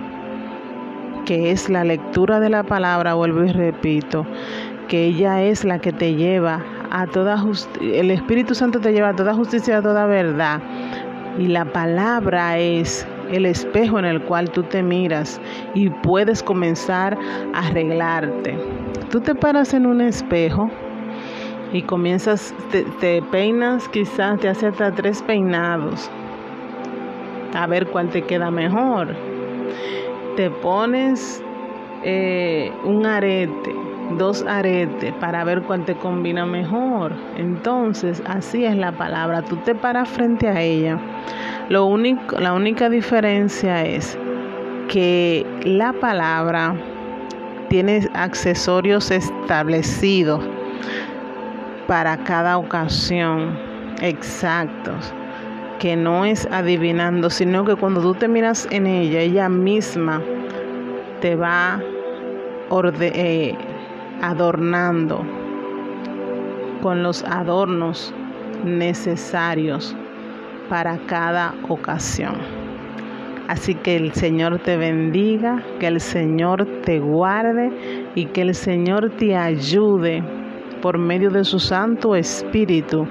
que 1.26 1.52
es 1.52 1.70
la 1.70 1.84
lectura 1.84 2.40
de 2.40 2.50
la 2.50 2.64
palabra, 2.64 3.14
vuelvo 3.14 3.44
y 3.44 3.52
repito, 3.52 4.26
que 4.88 5.06
ella 5.06 5.42
es 5.44 5.64
la 5.64 5.80
que 5.80 5.92
te 5.92 6.16
lleva 6.16 6.64
a 6.90 7.08
toda 7.08 7.38
justicia, 7.38 8.00
el 8.00 8.12
Espíritu 8.12 8.54
Santo 8.54 8.80
te 8.80 8.92
lleva 8.92 9.10
a 9.10 9.16
toda 9.16 9.34
justicia, 9.34 9.78
a 9.78 9.82
toda 9.82 10.06
verdad. 10.06 10.62
Y 11.40 11.48
la 11.48 11.64
palabra 11.66 12.58
es 12.58 13.08
el 13.32 13.46
espejo 13.46 13.98
en 14.00 14.06
el 14.06 14.22
cual 14.24 14.50
tú 14.52 14.64
te 14.64 14.84
miras 14.84 15.40
y 15.74 15.90
puedes 15.90 16.44
comenzar 16.44 17.18
a 17.54 17.68
arreglarte. 17.68 18.58
Tú 19.10 19.22
te 19.22 19.34
paras 19.34 19.74
en 19.74 19.86
un 19.86 20.02
espejo 20.02 20.70
y 21.72 21.82
comienzas, 21.84 22.54
te, 22.72 22.84
te 23.00 23.22
peinas, 23.32 23.88
quizás 23.90 24.40
te 24.42 24.50
hace 24.50 24.68
hasta 24.68 24.92
tres 24.92 25.22
peinados, 25.22 26.10
a 27.54 27.66
ver 27.68 27.88
cuál 27.88 28.10
te 28.10 28.24
queda 28.24 28.52
mejor 28.52 29.16
te 30.36 30.50
pones 30.50 31.44
eh, 32.04 32.72
un 32.84 33.06
arete, 33.06 33.76
dos 34.18 34.44
aretes 34.44 35.14
para 35.16 35.44
ver 35.44 35.62
cuál 35.64 35.86
te 35.86 35.96
combina 35.96 36.46
mejor. 36.46 37.14
Entonces, 37.38 38.22
así 38.26 38.66
es 38.66 38.76
la 38.76 38.92
palabra. 38.92 39.42
Tú 39.42 39.58
te 39.58 39.76
paras 39.76 40.10
frente 40.10 40.48
a 40.48 40.62
ella. 40.62 41.00
Lo 41.70 41.86
único, 41.86 42.40
la 42.40 42.54
única 42.54 42.90
diferencia 42.90 43.86
es 43.86 44.18
que 44.88 45.46
la 45.64 45.94
palabra 45.94 46.76
tiene 47.70 48.10
accesorios 48.14 49.12
establecidos 49.12 50.44
para 51.88 52.18
cada 52.18 52.58
ocasión 52.58 53.58
exactos 54.02 55.14
que 55.82 55.96
no 55.96 56.26
es 56.26 56.48
adivinando, 56.52 57.32
sino 57.32 57.66
que 57.66 57.76
cuando 57.76 58.02
tú 58.02 58.14
te 58.14 58.28
miras 58.28 58.68
en 58.70 58.86
ella, 58.86 59.22
ella 59.22 59.50
misma 59.50 60.22
te 61.22 61.36
va 61.36 61.82
eh, 63.02 63.56
adornando 64.22 65.26
con 66.84 67.02
los 67.02 67.24
adornos 67.24 68.14
necesarios 68.64 69.96
para 70.70 71.00
cada 71.08 71.56
ocasión. 71.68 72.36
Así 73.48 73.74
que 73.74 73.96
el 73.96 74.14
Señor 74.14 74.60
te 74.60 74.78
bendiga, 74.78 75.64
que 75.80 75.88
el 75.88 76.00
Señor 76.00 76.64
te 76.86 77.00
guarde 77.00 77.72
y 78.14 78.26
que 78.28 78.44
el 78.44 78.54
Señor 78.54 79.10
te 79.18 79.36
ayude 79.36 80.24
por 80.84 81.00
medio 81.00 81.32
de 81.32 81.44
su 81.44 81.58
Santo 81.58 82.16
Espíritu 82.16 83.08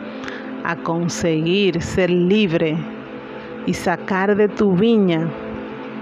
a 0.65 0.77
conseguir 0.77 1.83
ser 1.83 2.11
libre 2.11 2.77
y 3.67 3.75
sacar 3.75 4.37
de 4.37 4.49
tu 4.49 4.75
viña 4.75 5.29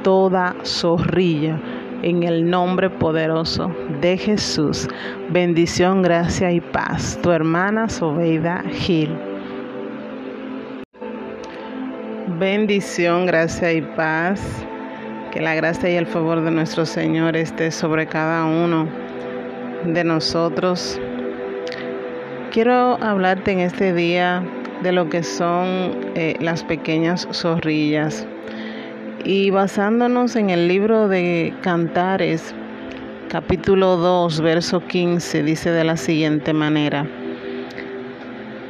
toda 0.02 0.54
zorrilla 0.64 1.58
en 2.02 2.22
el 2.22 2.48
nombre 2.48 2.90
poderoso 2.90 3.74
de 4.00 4.16
Jesús. 4.16 4.88
Bendición, 5.30 6.02
gracia 6.02 6.50
y 6.52 6.60
paz. 6.60 7.18
Tu 7.22 7.30
hermana 7.30 7.88
Sobeida 7.88 8.62
Gil. 8.70 9.10
Bendición, 12.38 13.26
gracia 13.26 13.72
y 13.72 13.82
paz. 13.82 14.64
Que 15.32 15.40
la 15.40 15.54
gracia 15.54 15.90
y 15.90 15.96
el 15.96 16.06
favor 16.06 16.40
de 16.40 16.50
nuestro 16.50 16.86
Señor 16.86 17.36
esté 17.36 17.70
sobre 17.70 18.06
cada 18.06 18.44
uno 18.44 18.86
de 19.84 20.04
nosotros. 20.04 21.00
Quiero 22.50 22.96
hablarte 23.02 23.52
en 23.52 23.61
este 23.61 23.92
día 23.92 24.42
de 24.82 24.90
lo 24.92 25.11
que 25.11 25.22
son 25.22 25.94
eh, 26.14 26.34
las 26.40 26.64
pequeñas 26.64 27.28
zorrillas. 27.30 28.26
Y 29.22 29.50
basándonos 29.50 30.34
en 30.34 30.48
el 30.48 30.66
libro 30.66 31.08
de 31.08 31.52
Cantares, 31.61 32.54
capítulo 33.28 33.98
2, 33.98 34.40
verso 34.40 34.80
15, 34.80 35.42
dice 35.42 35.70
de 35.70 35.84
la 35.84 35.98
siguiente 35.98 36.54
manera, 36.54 37.06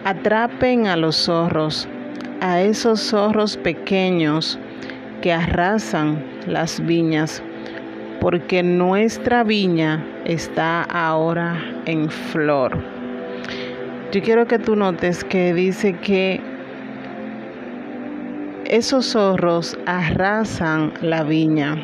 atrapen 0.04 0.88
a 0.88 0.96
los 0.96 1.14
zorros, 1.14 1.88
a 2.40 2.60
esos 2.60 3.00
zorros 3.00 3.56
pequeños 3.56 4.58
que 5.22 5.32
arrasan 5.32 6.24
las 6.48 6.84
viñas, 6.84 7.44
porque 8.20 8.64
nuestra 8.64 9.44
viña 9.44 10.04
está 10.24 10.82
ahora 10.82 11.62
en 11.86 12.10
flor. 12.10 12.97
Yo 14.10 14.22
quiero 14.22 14.46
que 14.46 14.58
tú 14.58 14.74
notes 14.74 15.22
que 15.22 15.52
dice 15.52 15.92
que 15.92 16.40
esos 18.64 19.12
zorros 19.12 19.78
arrasan 19.84 20.94
la 21.02 21.22
viña. 21.24 21.76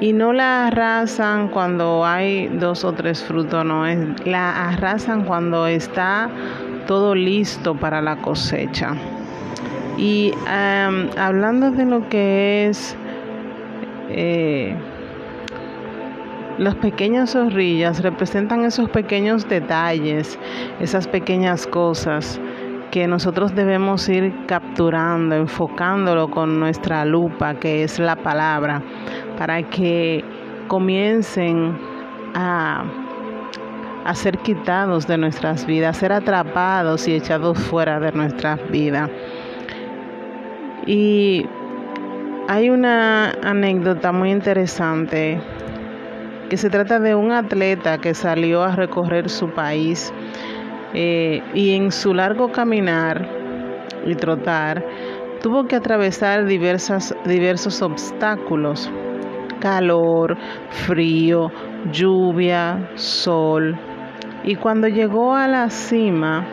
Y 0.00 0.12
no 0.12 0.32
la 0.32 0.66
arrasan 0.66 1.46
cuando 1.46 2.04
hay 2.04 2.48
dos 2.48 2.84
o 2.84 2.92
tres 2.92 3.22
frutos, 3.22 3.64
no, 3.64 3.86
es, 3.86 3.98
la 4.26 4.70
arrasan 4.70 5.24
cuando 5.24 5.68
está 5.68 6.28
todo 6.88 7.14
listo 7.14 7.76
para 7.76 8.02
la 8.02 8.16
cosecha. 8.16 8.94
Y 9.96 10.32
hablando 11.16 11.70
de 11.70 11.84
lo 11.84 12.08
que 12.08 12.66
es 12.66 12.96
eh, 14.10 14.76
las 16.58 16.74
pequeñas 16.76 17.32
zorrillas, 17.32 18.02
representan 18.02 18.64
esos 18.64 18.88
pequeños 18.90 19.48
detalles, 19.48 20.38
esas 20.80 21.08
pequeñas 21.08 21.66
cosas 21.66 22.40
que 22.90 23.08
nosotros 23.08 23.54
debemos 23.54 24.08
ir 24.08 24.32
capturando, 24.46 25.34
enfocándolo 25.34 26.30
con 26.30 26.60
nuestra 26.60 27.04
lupa, 27.04 27.54
que 27.54 27.82
es 27.82 27.98
la 27.98 28.14
palabra, 28.14 28.82
para 29.36 29.62
que 29.64 30.24
comiencen 30.68 31.76
a, 32.34 32.84
a 34.04 34.14
ser 34.14 34.38
quitados 34.38 35.08
de 35.08 35.18
nuestras 35.18 35.66
vidas, 35.66 35.96
ser 35.96 36.12
atrapados 36.12 37.08
y 37.08 37.14
echados 37.14 37.58
fuera 37.58 37.98
de 37.98 38.12
nuestras 38.12 38.60
vidas. 38.70 39.10
Y 40.86 41.46
hay 42.46 42.70
una 42.70 43.30
anécdota 43.42 44.12
muy 44.12 44.30
interesante 44.30 45.40
se 46.56 46.70
trata 46.70 47.00
de 47.00 47.14
un 47.14 47.32
atleta 47.32 47.98
que 47.98 48.14
salió 48.14 48.62
a 48.62 48.76
recorrer 48.76 49.28
su 49.30 49.50
país 49.50 50.12
eh, 50.92 51.42
y 51.54 51.74
en 51.74 51.90
su 51.90 52.14
largo 52.14 52.52
caminar 52.52 53.28
y 54.06 54.14
trotar 54.14 54.84
tuvo 55.42 55.66
que 55.66 55.76
atravesar 55.76 56.46
diversas, 56.46 57.14
diversos 57.24 57.82
obstáculos, 57.82 58.90
calor, 59.60 60.36
frío, 60.70 61.50
lluvia, 61.92 62.88
sol. 62.94 63.78
Y 64.42 64.56
cuando 64.56 64.88
llegó 64.88 65.34
a 65.34 65.48
la 65.48 65.68
cima, 65.68 66.46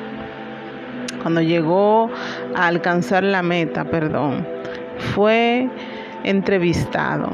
cuando 1.22 1.42
llegó 1.42 2.10
a 2.56 2.68
alcanzar 2.68 3.24
la 3.24 3.42
meta, 3.42 3.86
perdón, 3.86 4.46
fue 5.14 5.70
entrevistado 6.24 7.30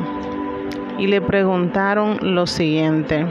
y 0.98 1.08
le 1.08 1.22
preguntaron 1.22 2.18
lo 2.22 2.48
siguiente. 2.48 3.26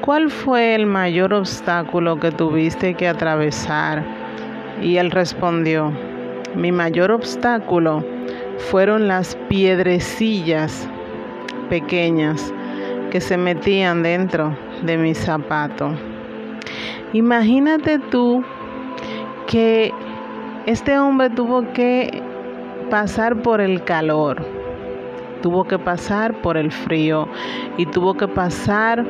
¿Cuál 0.00 0.30
fue 0.30 0.74
el 0.74 0.86
mayor 0.86 1.34
obstáculo 1.34 2.18
que 2.18 2.30
tuviste 2.30 2.94
que 2.94 3.08
atravesar? 3.08 4.04
Y 4.82 4.96
él 4.96 5.10
respondió, 5.10 5.92
mi 6.54 6.72
mayor 6.72 7.10
obstáculo 7.10 8.04
fueron 8.70 9.08
las 9.08 9.36
piedrecillas 9.48 10.88
pequeñas 11.68 12.52
que 13.10 13.20
se 13.20 13.36
metían 13.36 14.02
dentro 14.02 14.56
de 14.82 14.96
mi 14.96 15.14
zapato. 15.14 15.90
Imagínate 17.12 17.98
tú 17.98 18.44
que 19.46 19.92
este 20.66 20.98
hombre 20.98 21.30
tuvo 21.30 21.72
que 21.72 22.22
pasar 22.90 23.42
por 23.42 23.60
el 23.60 23.82
calor, 23.84 24.44
tuvo 25.42 25.64
que 25.64 25.78
pasar 25.78 26.40
por 26.42 26.56
el 26.56 26.70
frío 26.70 27.28
y 27.76 27.86
tuvo 27.86 28.14
que 28.14 28.28
pasar 28.28 29.04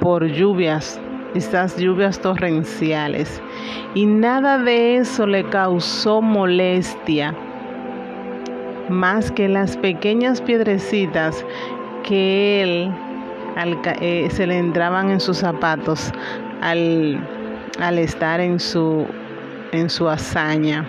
por 0.00 0.26
lluvias, 0.26 1.00
estas 1.34 1.76
lluvias 1.76 2.20
torrenciales. 2.20 3.42
Y 3.94 4.06
nada 4.06 4.58
de 4.58 4.96
eso 4.96 5.26
le 5.26 5.44
causó 5.44 6.22
molestia, 6.22 7.34
más 8.88 9.30
que 9.30 9.48
las 9.48 9.76
pequeñas 9.76 10.40
piedrecitas 10.40 11.44
que 12.04 12.62
él 12.62 12.92
eh, 14.00 14.28
se 14.30 14.46
le 14.46 14.56
entraban 14.56 15.10
en 15.10 15.20
sus 15.20 15.38
zapatos 15.38 16.12
al, 16.60 17.18
al 17.80 17.98
estar 17.98 18.40
en 18.40 18.58
su, 18.58 19.06
en 19.72 19.90
su 19.90 20.08
hazaña. 20.08 20.86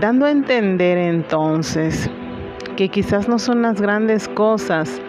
Dando 0.00 0.26
a 0.26 0.30
entender 0.30 0.98
entonces 0.98 2.10
que 2.76 2.88
quizás 2.88 3.28
no 3.28 3.38
son 3.38 3.62
las 3.62 3.80
grandes 3.80 4.28
cosas 4.28 5.00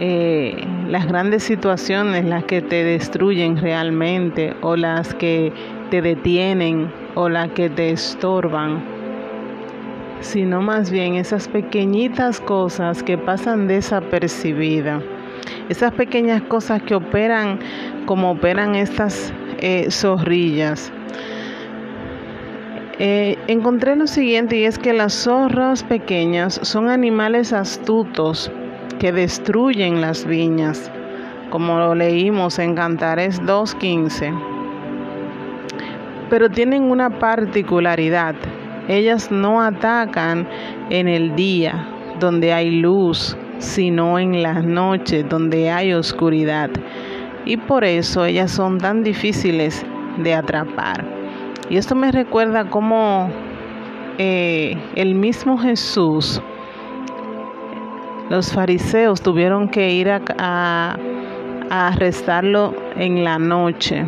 eh, 0.00 0.66
las 0.88 1.06
grandes 1.06 1.44
situaciones 1.44 2.24
las 2.24 2.44
que 2.44 2.60
te 2.60 2.82
destruyen 2.82 3.56
realmente 3.56 4.54
o 4.60 4.74
las 4.74 5.14
que 5.14 5.52
te 5.90 6.02
detienen 6.02 6.90
o 7.14 7.28
las 7.28 7.50
que 7.52 7.70
te 7.70 7.90
estorban, 7.90 8.82
sino 10.20 10.60
más 10.62 10.90
bien 10.90 11.14
esas 11.14 11.46
pequeñitas 11.46 12.40
cosas 12.40 13.04
que 13.04 13.16
pasan 13.16 13.68
desapercibidas, 13.68 15.00
esas 15.68 15.92
pequeñas 15.92 16.42
cosas 16.42 16.82
que 16.82 16.96
operan 16.96 17.60
como 18.04 18.32
operan 18.32 18.74
estas 18.74 19.32
eh, 19.58 19.86
zorrillas. 19.90 20.92
Eh, 23.00 23.36
encontré 23.48 23.96
lo 23.96 24.06
siguiente 24.06 24.56
y 24.56 24.64
es 24.64 24.78
que 24.78 24.92
las 24.92 25.14
zorras 25.14 25.82
pequeñas 25.82 26.60
son 26.62 26.88
animales 26.88 27.52
astutos 27.52 28.52
que 29.00 29.10
destruyen 29.10 30.00
las 30.00 30.24
viñas, 30.24 30.92
como 31.50 31.76
lo 31.78 31.96
leímos 31.96 32.60
en 32.60 32.76
Cantares 32.76 33.42
2.15. 33.42 34.32
Pero 36.30 36.48
tienen 36.50 36.84
una 36.84 37.18
particularidad, 37.18 38.36
ellas 38.86 39.28
no 39.32 39.60
atacan 39.60 40.46
en 40.90 41.08
el 41.08 41.34
día, 41.34 41.88
donde 42.20 42.52
hay 42.52 42.70
luz, 42.70 43.36
sino 43.58 44.20
en 44.20 44.40
las 44.40 44.64
noches, 44.64 45.28
donde 45.28 45.68
hay 45.68 45.94
oscuridad. 45.94 46.70
Y 47.44 47.56
por 47.56 47.82
eso 47.84 48.24
ellas 48.24 48.52
son 48.52 48.78
tan 48.78 49.02
difíciles 49.02 49.84
de 50.18 50.32
atrapar. 50.32 51.23
Y 51.70 51.76
esto 51.76 51.94
me 51.94 52.12
recuerda 52.12 52.68
cómo 52.68 53.30
eh, 54.18 54.76
el 54.94 55.14
mismo 55.14 55.58
Jesús 55.58 56.42
los 58.30 58.52
fariseos 58.52 59.22
tuvieron 59.22 59.68
que 59.68 59.90
ir 59.90 60.10
a, 60.10 60.96
arrestarlo 61.70 62.74
en 62.96 63.24
la 63.24 63.38
noche. 63.38 64.04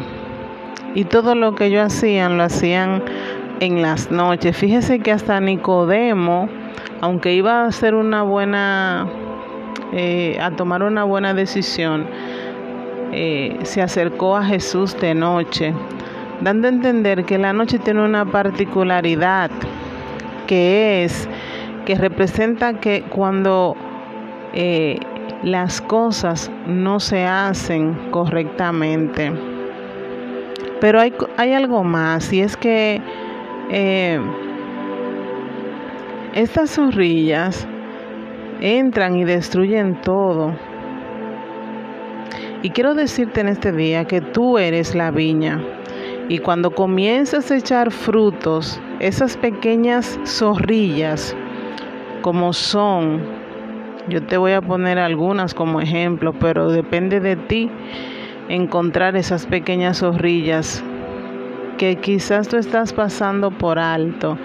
Y 0.95 1.05
todo 1.05 1.35
lo 1.35 1.55
que 1.55 1.67
ellos 1.67 1.83
hacían, 1.83 2.37
lo 2.37 2.45
hacían 2.45 3.03
en 3.61 3.83
las 3.83 4.11
noches. 4.11 4.57
Fíjese 4.57 5.01
que 5.01 5.11
hasta 5.11 5.41
Nicodemo, 5.41 6.49
aunque 7.01 7.35
iba 7.35 7.63
a 7.63 7.67
hacer 7.67 7.95
una 7.95 8.23
buena, 8.23 9.09
eh, 9.93 10.39
a 10.41 10.51
tomar 10.53 10.83
una 10.83 11.05
buena 11.05 11.35
decisión, 11.35 12.07
eh, 13.13 13.59
se 13.63 13.83
acercó 13.83 14.37
a 14.37 14.45
Jesús 14.45 14.99
de 15.01 15.15
noche, 15.15 15.75
dando 16.41 16.69
a 16.69 16.71
entender 16.71 17.25
que 17.25 17.39
la 17.39 17.53
noche 17.53 17.79
tiene 17.79 18.05
una 18.05 18.25
particularidad, 18.25 19.51
que 20.47 21.05
es 21.05 21.29
que 21.85 21.95
representa 21.95 22.75
que 22.81 23.03
cuando 23.03 23.77
eh, 24.53 24.99
las 25.43 25.81
cosas 25.81 26.51
no 26.67 27.01
se 27.01 27.25
hacen 27.25 28.11
correctamente. 28.11 29.33
Pero 30.81 31.01
hay, 31.01 31.15
hay 31.37 31.53
algo 31.53 31.85
más 31.85 32.33
y 32.33 32.41
es 32.41 32.57
que 32.57 33.01
eh, 33.71 34.21
estas 36.35 36.75
zorrillas 36.75 37.67
entran 38.61 39.17
y 39.17 39.25
destruyen 39.25 40.01
todo. 40.01 40.55
Y 42.63 42.71
quiero 42.71 42.95
decirte 42.95 43.41
en 43.41 43.49
este 43.49 43.73
día 43.73 44.05
que 44.05 44.21
tú 44.21 44.59
eres 44.59 44.95
la 44.95 45.11
viña. 45.11 45.63
Y 46.29 46.39
cuando 46.39 46.73
comienzas 46.73 47.51
a 47.51 47.57
echar 47.57 47.93
frutos, 47.93 48.81
esas 48.99 49.37
pequeñas 49.37 50.19
zorrillas, 50.25 51.37
como 52.23 52.53
son, 52.53 53.21
yo 54.09 54.23
te 54.23 54.37
voy 54.37 54.53
a 54.53 54.61
poner 54.61 54.99
algunas 54.99 55.55
como 55.55 55.81
ejemplo, 55.81 56.33
pero 56.33 56.71
depende 56.71 57.21
de 57.21 57.37
ti 57.37 57.71
encontrar 58.49 59.17
esas 59.17 59.47
pequeñas 59.47 59.99
zorrillas 59.99 60.83
que 61.79 61.97
quizás 61.97 62.49
tú 62.49 62.57
estás 62.57 62.93
pasando 62.93 63.51
por 63.51 63.79
alto 63.79 64.39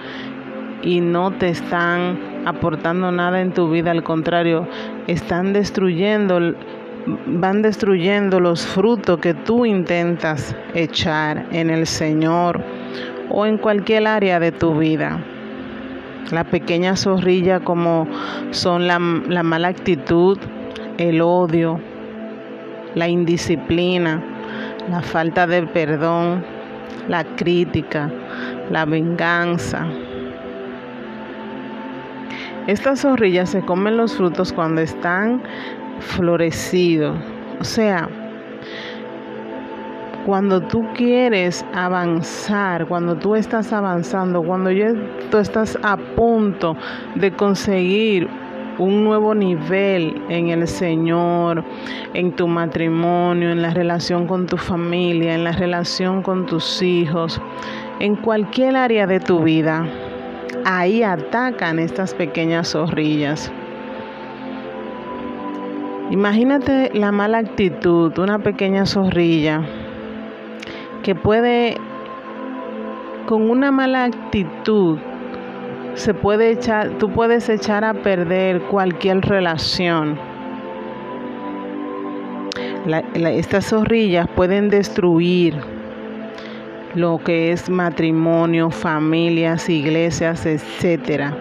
y 0.82 1.00
no 1.00 1.32
te 1.32 1.48
están 1.48 2.18
aportando 2.44 3.10
nada 3.12 3.40
en 3.40 3.52
tu 3.52 3.70
vida, 3.70 3.90
al 3.90 4.02
contrario, 4.02 4.66
están 5.06 5.52
destruyendo, 5.52 6.54
van 7.06 7.62
destruyendo 7.62 8.40
los 8.40 8.66
frutos 8.66 9.18
que 9.18 9.34
tú 9.34 9.66
intentas 9.66 10.54
echar 10.74 11.46
en 11.50 11.70
el 11.70 11.86
Señor 11.86 12.62
o 13.30 13.46
en 13.46 13.58
cualquier 13.58 14.06
área 14.06 14.38
de 14.38 14.52
tu 14.52 14.78
vida. 14.78 15.24
La 16.30 16.44
pequeña 16.44 16.96
zorrilla 16.96 17.60
como 17.60 18.06
son 18.50 18.86
la, 18.86 18.98
la 18.98 19.42
mala 19.42 19.68
actitud, 19.68 20.38
el 20.98 21.20
odio, 21.20 21.80
la 22.94 23.08
indisciplina, 23.08 24.22
la 24.90 25.02
falta 25.02 25.46
de 25.46 25.62
perdón, 25.66 26.44
la 27.08 27.24
crítica, 27.24 28.10
la 28.70 28.84
venganza. 28.84 29.86
Estas 32.66 33.00
zorrillas 33.00 33.50
se 33.50 33.60
comen 33.62 33.96
los 33.96 34.16
frutos 34.16 34.52
cuando 34.52 34.80
están 34.80 35.42
florecidos. 36.02 37.18
O 37.60 37.64
sea, 37.64 38.08
cuando 40.26 40.60
tú 40.60 40.80
quieres 40.94 41.64
avanzar, 41.74 42.86
cuando 42.86 43.16
tú 43.16 43.34
estás 43.34 43.72
avanzando, 43.72 44.42
cuando 44.42 44.70
tú 45.30 45.38
estás 45.38 45.78
a 45.82 45.96
punto 45.96 46.76
de 47.16 47.32
conseguir 47.32 48.28
un 48.78 49.04
nuevo 49.04 49.34
nivel 49.34 50.22
en 50.28 50.48
el 50.48 50.66
Señor, 50.66 51.64
en 52.14 52.34
tu 52.34 52.46
matrimonio, 52.46 53.50
en 53.50 53.62
la 53.62 53.70
relación 53.70 54.26
con 54.26 54.46
tu 54.46 54.56
familia, 54.56 55.34
en 55.34 55.44
la 55.44 55.52
relación 55.52 56.22
con 56.22 56.46
tus 56.46 56.82
hijos, 56.82 57.40
en 58.00 58.16
cualquier 58.16 58.76
área 58.76 59.06
de 59.06 59.20
tu 59.20 59.42
vida. 59.42 59.86
Ahí 60.64 61.02
atacan 61.02 61.78
estas 61.78 62.14
pequeñas 62.14 62.68
zorrillas. 62.68 63.52
Imagínate 66.12 66.90
la 66.92 67.10
mala 67.10 67.38
actitud, 67.38 68.18
una 68.18 68.38
pequeña 68.38 68.84
zorrilla 68.84 69.62
que 71.02 71.14
puede, 71.14 71.78
con 73.24 73.50
una 73.50 73.72
mala 73.72 74.04
actitud, 74.04 74.98
se 75.94 76.12
puede 76.12 76.50
echar, 76.50 76.98
tú 76.98 77.08
puedes 77.08 77.48
echar 77.48 77.82
a 77.86 77.94
perder 77.94 78.60
cualquier 78.64 79.22
relación. 79.22 80.18
estas 83.24 83.70
zorrillas 83.70 84.28
pueden 84.36 84.68
destruir 84.68 85.56
lo 86.94 87.16
que 87.24 87.52
es 87.52 87.70
matrimonio, 87.70 88.68
familias, 88.68 89.70
iglesias, 89.70 90.44
etcétera. 90.44 91.34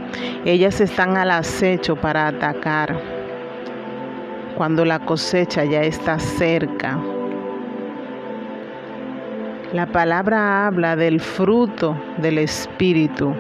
Ellas 0.46 0.80
están 0.80 1.18
al 1.18 1.32
acecho 1.32 1.98
para 1.98 2.28
atacar 2.30 3.21
cuando 4.58 4.86
la 4.86 5.00
cosecha 5.00 5.64
ya 5.66 5.82
está 5.82 6.20
cerca. 6.20 7.00
La 9.74 9.86
palabra 9.86 10.68
habla 10.68 10.96
del 10.96 11.20
fruto 11.22 11.96
del 12.18 12.38
Espíritu. 12.38 13.34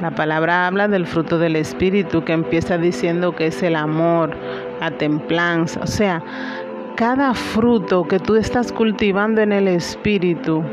La 0.00 0.10
palabra 0.10 0.66
habla 0.66 0.88
del 0.88 1.06
fruto 1.06 1.38
del 1.38 1.56
Espíritu 1.56 2.24
que 2.24 2.32
empieza 2.32 2.78
diciendo 2.78 3.34
que 3.34 3.48
es 3.48 3.62
el 3.62 3.76
amor, 3.76 4.34
la 4.80 4.90
templanza. 4.92 5.80
O 5.82 5.86
sea, 5.86 6.22
cada 6.96 7.34
fruto 7.34 8.04
que 8.04 8.18
tú 8.18 8.36
estás 8.36 8.72
cultivando 8.72 9.42
en 9.42 9.52
el 9.52 9.68
Espíritu, 9.68 10.64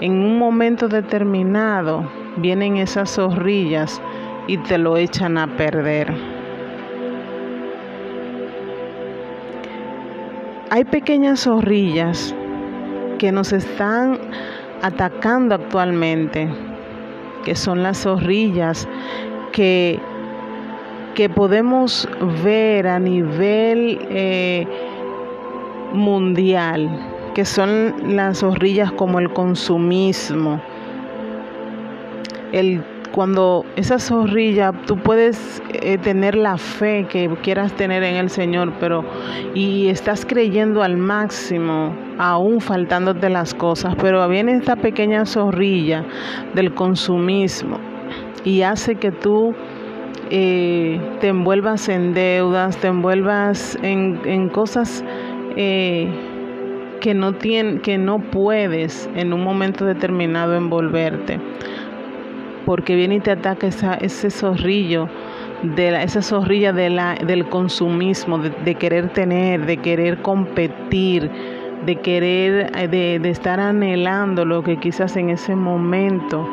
en 0.00 0.12
un 0.12 0.38
momento 0.38 0.88
determinado 0.88 2.08
vienen 2.36 2.76
esas 2.76 3.14
zorrillas 3.14 4.00
y 4.46 4.58
te 4.58 4.78
lo 4.78 4.96
echan 4.96 5.36
a 5.36 5.46
perder. 5.56 6.37
Hay 10.70 10.84
pequeñas 10.84 11.40
zorrillas 11.40 12.34
que 13.18 13.32
nos 13.32 13.52
están 13.52 14.18
atacando 14.82 15.54
actualmente 15.54 16.48
que 17.44 17.54
son 17.54 17.82
las 17.82 18.02
zorrillas 18.02 18.86
que, 19.52 19.98
que 21.14 21.30
podemos 21.30 22.06
ver 22.44 22.86
a 22.86 22.98
nivel 22.98 23.98
eh, 24.10 24.66
mundial, 25.94 26.90
que 27.34 27.46
son 27.46 28.14
las 28.14 28.40
zorrillas 28.40 28.92
como 28.92 29.18
el 29.18 29.32
consumismo, 29.32 30.60
el 32.52 32.82
cuando 33.18 33.66
esa 33.74 33.98
zorrilla, 33.98 34.70
tú 34.86 34.96
puedes 34.96 35.60
eh, 35.72 35.98
tener 35.98 36.36
la 36.36 36.56
fe 36.56 37.04
que 37.10 37.28
quieras 37.42 37.72
tener 37.72 38.04
en 38.04 38.14
el 38.14 38.30
Señor, 38.30 38.74
pero 38.78 39.04
y 39.54 39.88
estás 39.88 40.24
creyendo 40.24 40.84
al 40.84 40.98
máximo, 40.98 41.92
aún 42.18 42.60
faltándote 42.60 43.28
las 43.28 43.54
cosas, 43.54 43.96
pero 44.00 44.28
viene 44.28 44.52
esta 44.52 44.76
pequeña 44.76 45.26
zorrilla 45.26 46.04
del 46.54 46.74
consumismo 46.74 47.80
y 48.44 48.62
hace 48.62 48.94
que 48.94 49.10
tú 49.10 49.52
eh, 50.30 51.00
te 51.20 51.26
envuelvas 51.26 51.88
en 51.88 52.14
deudas, 52.14 52.76
te 52.76 52.86
envuelvas 52.86 53.76
en, 53.82 54.48
cosas 54.50 55.04
eh, 55.56 56.08
que 57.00 57.14
no 57.14 57.36
que 57.36 57.98
no 57.98 58.20
puedes 58.20 59.10
en 59.16 59.32
un 59.32 59.42
momento 59.42 59.84
determinado 59.84 60.54
envolverte 60.54 61.40
porque 62.68 62.96
viene 62.96 63.14
y 63.14 63.20
te 63.20 63.30
ataca 63.30 63.66
ese 63.66 64.30
zorrillo, 64.30 65.08
de 65.62 66.02
esa 66.02 66.20
zorrilla 66.20 66.70
de 66.74 66.90
la, 66.90 67.14
del 67.14 67.48
consumismo, 67.48 68.36
de, 68.36 68.74
querer 68.74 69.08
tener, 69.08 69.64
de 69.64 69.78
querer 69.78 70.20
competir, 70.20 71.30
de 71.86 71.96
querer, 71.96 72.70
eh, 72.76 72.88
de 72.88 73.30
estar 73.30 73.58
anhelando 73.58 74.44
lo 74.44 74.62
que 74.62 74.76
quizás 74.76 75.16
en 75.16 75.30
ese 75.30 75.56
momento 75.56 76.46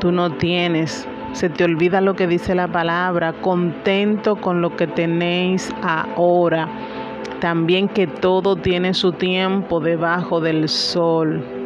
tú 0.00 0.12
no 0.12 0.32
tienes. 0.32 1.06
Se 1.32 1.50
te 1.50 1.64
olvida 1.64 2.00
lo 2.00 2.16
que 2.16 2.26
dice 2.26 2.54
la 2.54 2.68
palabra, 2.68 3.34
contento 3.34 4.36
con 4.36 4.62
lo 4.62 4.76
que 4.76 4.86
tenéis 4.86 5.70
ahora. 5.82 6.70
También 7.40 7.86
que 7.86 8.06
todo 8.06 8.56
tiene 8.56 8.94
su 8.94 9.12
tiempo 9.12 9.78
debajo 9.80 10.40
del 10.40 10.70
sol 10.70 11.59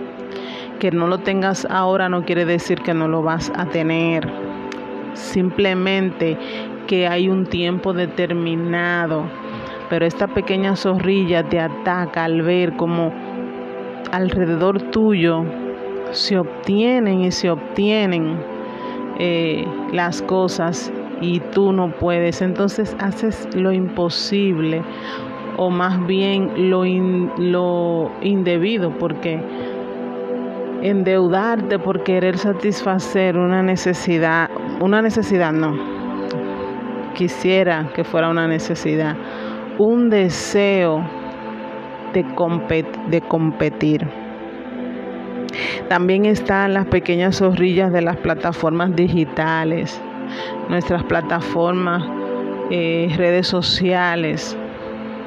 que 0.84 0.90
no 0.90 1.06
lo 1.06 1.16
tengas 1.16 1.66
ahora 1.70 2.10
no 2.10 2.26
quiere 2.26 2.44
decir 2.44 2.82
que 2.82 2.92
no 2.92 3.08
lo 3.08 3.22
vas 3.22 3.50
a 3.56 3.64
tener. 3.64 4.30
Simplemente 5.14 6.36
que 6.86 7.08
hay 7.08 7.30
un 7.30 7.46
tiempo 7.46 7.94
determinado. 7.94 9.24
Pero 9.88 10.04
esta 10.04 10.26
pequeña 10.26 10.76
zorrilla 10.76 11.42
te 11.42 11.58
ataca 11.58 12.24
al 12.24 12.42
ver 12.42 12.76
como 12.76 13.14
alrededor 14.12 14.90
tuyo 14.90 15.46
se 16.10 16.38
obtienen 16.38 17.22
y 17.22 17.30
se 17.30 17.48
obtienen 17.48 18.36
eh, 19.18 19.64
las 19.90 20.20
cosas 20.20 20.92
y 21.22 21.40
tú 21.40 21.72
no 21.72 21.92
puedes. 21.92 22.42
Entonces 22.42 22.94
haces 23.00 23.48
lo 23.56 23.72
imposible 23.72 24.82
o 25.56 25.70
más 25.70 26.06
bien 26.06 26.68
lo, 26.68 26.84
lo 27.38 28.10
indebido 28.20 28.90
porque 28.98 29.40
endeudarte 30.84 31.78
por 31.78 32.04
querer 32.04 32.36
satisfacer 32.36 33.38
una 33.38 33.62
necesidad, 33.62 34.50
una 34.82 35.00
necesidad 35.00 35.50
no, 35.50 35.74
quisiera 37.14 37.90
que 37.94 38.04
fuera 38.04 38.28
una 38.28 38.46
necesidad, 38.46 39.16
un 39.78 40.10
deseo 40.10 41.02
de, 42.12 43.22
competir. 43.22 44.06
También 45.88 46.26
están 46.26 46.74
las 46.74 46.86
pequeñas 46.86 47.38
zorrillas 47.38 47.90
de 47.90 48.02
las 48.02 48.18
plataformas 48.18 48.94
digitales, 48.94 49.98
nuestras 50.68 51.02
plataformas 51.04 52.04
eh, 52.70 53.10
redes 53.16 53.46
sociales. 53.46 54.54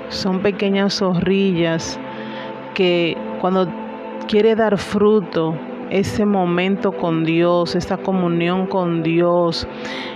Son 0.10 0.41
pequeñas 0.41 0.93
zorrillas 1.00 2.00
que 2.76 3.17
cuando 3.41 3.87
quiere 4.28 4.56
dar 4.56 4.78
fruto, 4.78 5.56
ese 5.90 6.26
momento 6.26 6.92
con 6.92 7.24
Dios, 7.24 7.76
esa 7.76 7.98
comunión 7.98 8.68
con 8.68 9.02
Dios, 9.02 9.68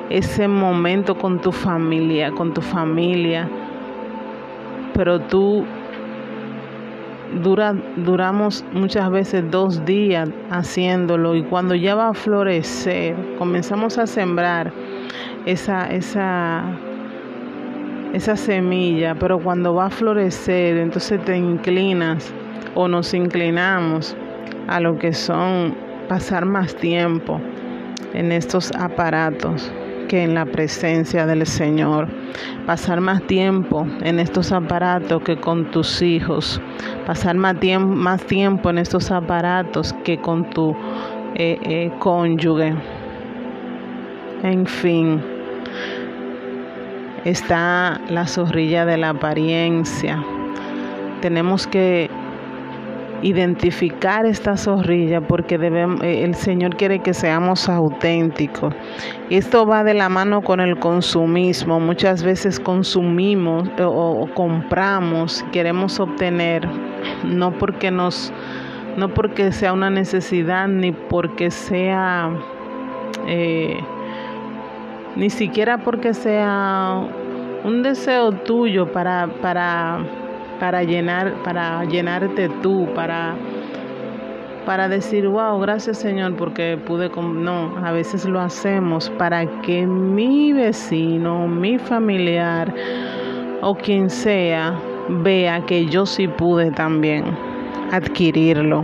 ese 0.09 0.47
momento 0.47 1.15
con 1.15 1.39
tu 1.39 1.51
familia, 1.51 2.31
con 2.31 2.53
tu 2.53 2.61
familia. 2.61 3.49
Pero 4.93 5.21
tú 5.21 5.65
dura, 7.41 7.73
duramos 7.95 8.65
muchas 8.73 9.09
veces 9.09 9.49
dos 9.49 9.85
días 9.85 10.29
haciéndolo 10.49 11.35
y 11.35 11.43
cuando 11.43 11.73
ya 11.75 11.95
va 11.95 12.09
a 12.09 12.13
florecer, 12.13 13.15
comenzamos 13.37 13.97
a 13.97 14.05
sembrar 14.05 14.73
esa, 15.45 15.87
esa, 15.87 16.65
esa 18.11 18.35
semilla, 18.35 19.15
pero 19.15 19.39
cuando 19.39 19.73
va 19.73 19.85
a 19.85 19.89
florecer, 19.89 20.77
entonces 20.77 21.23
te 21.23 21.37
inclinas 21.37 22.33
o 22.75 22.87
nos 22.87 23.13
inclinamos 23.13 24.15
a 24.67 24.79
lo 24.79 24.97
que 24.97 25.13
son 25.13 25.75
pasar 26.07 26.45
más 26.45 26.75
tiempo 26.75 27.39
en 28.13 28.31
estos 28.31 28.71
aparatos 28.77 29.71
que 30.07 30.23
en 30.23 30.33
la 30.33 30.45
presencia 30.45 31.25
del 31.25 31.45
Señor. 31.45 32.09
Pasar 32.65 32.99
más 32.99 33.21
tiempo 33.27 33.87
en 34.01 34.19
estos 34.19 34.51
aparatos 34.51 35.21
que 35.23 35.37
con 35.37 35.71
tus 35.71 36.01
hijos. 36.01 36.61
Pasar 37.05 37.35
más 37.37 37.59
tiempo, 37.61 37.95
más 37.95 38.21
tiempo 38.25 38.69
en 38.69 38.77
estos 38.77 39.09
aparatos 39.09 39.93
que 40.03 40.17
con 40.17 40.49
tu 40.49 40.75
eh, 41.35 41.57
eh, 41.63 41.91
cónyuge. 41.99 42.75
En 44.43 44.65
fin, 44.65 45.21
está 47.23 48.01
la 48.09 48.27
zorrilla 48.27 48.85
de 48.85 48.97
la 48.97 49.09
apariencia. 49.11 50.21
Tenemos 51.21 51.67
que 51.67 52.09
identificar 53.21 54.25
esta 54.25 54.57
zorrilla 54.57 55.21
porque 55.21 55.57
debemos, 55.57 56.01
eh, 56.01 56.23
el 56.23 56.35
Señor 56.35 56.75
quiere 56.75 56.99
que 56.99 57.13
seamos 57.13 57.69
auténticos. 57.69 58.73
Esto 59.29 59.65
va 59.65 59.83
de 59.83 59.93
la 59.93 60.09
mano 60.09 60.41
con 60.41 60.59
el 60.59 60.79
consumismo. 60.79 61.79
Muchas 61.79 62.23
veces 62.23 62.59
consumimos 62.59 63.67
eh, 63.77 63.83
o, 63.83 64.27
compramos, 64.33 65.45
queremos 65.51 65.99
obtener, 65.99 66.67
no 67.23 67.51
porque 67.51 67.91
nos, 67.91 68.33
no 68.97 69.13
porque 69.13 69.51
sea 69.51 69.73
una 69.73 69.89
necesidad 69.89 70.67
ni 70.67 70.91
porque 70.91 71.51
sea, 71.51 72.31
eh, 73.27 73.79
ni 75.15 75.29
siquiera 75.29 75.77
porque 75.79 76.13
sea 76.13 77.07
un 77.63 77.83
deseo 77.83 78.31
tuyo 78.31 78.91
para, 78.91 79.27
para 79.41 79.99
para 80.61 80.83
llenar, 80.83 81.33
para 81.43 81.83
llenarte 81.85 82.47
tú, 82.61 82.87
para, 82.93 83.33
para 84.63 84.87
decir, 84.87 85.27
wow, 85.27 85.59
gracias 85.59 85.97
Señor, 85.97 86.35
porque 86.35 86.77
pude, 86.85 87.09
no, 87.09 87.75
a 87.83 87.91
veces 87.91 88.25
lo 88.25 88.39
hacemos 88.39 89.09
para 89.17 89.47
que 89.63 89.87
mi 89.87 90.53
vecino, 90.53 91.47
mi 91.47 91.79
familiar 91.79 92.71
o 93.61 93.73
quien 93.73 94.07
sea 94.07 94.79
vea 95.09 95.65
que 95.65 95.87
yo 95.87 96.05
sí 96.05 96.27
pude 96.27 96.69
también 96.69 97.25
adquirirlo. 97.91 98.83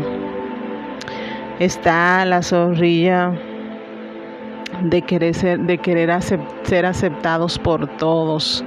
Está 1.60 2.26
la 2.26 2.42
zorrilla 2.42 3.34
de 4.82 5.02
querer 5.02 5.34
ser, 5.34 5.60
de 5.60 5.78
querer 5.78 6.10
ser 6.22 6.86
aceptados 6.86 7.58
por 7.60 7.88
todos. 7.98 8.64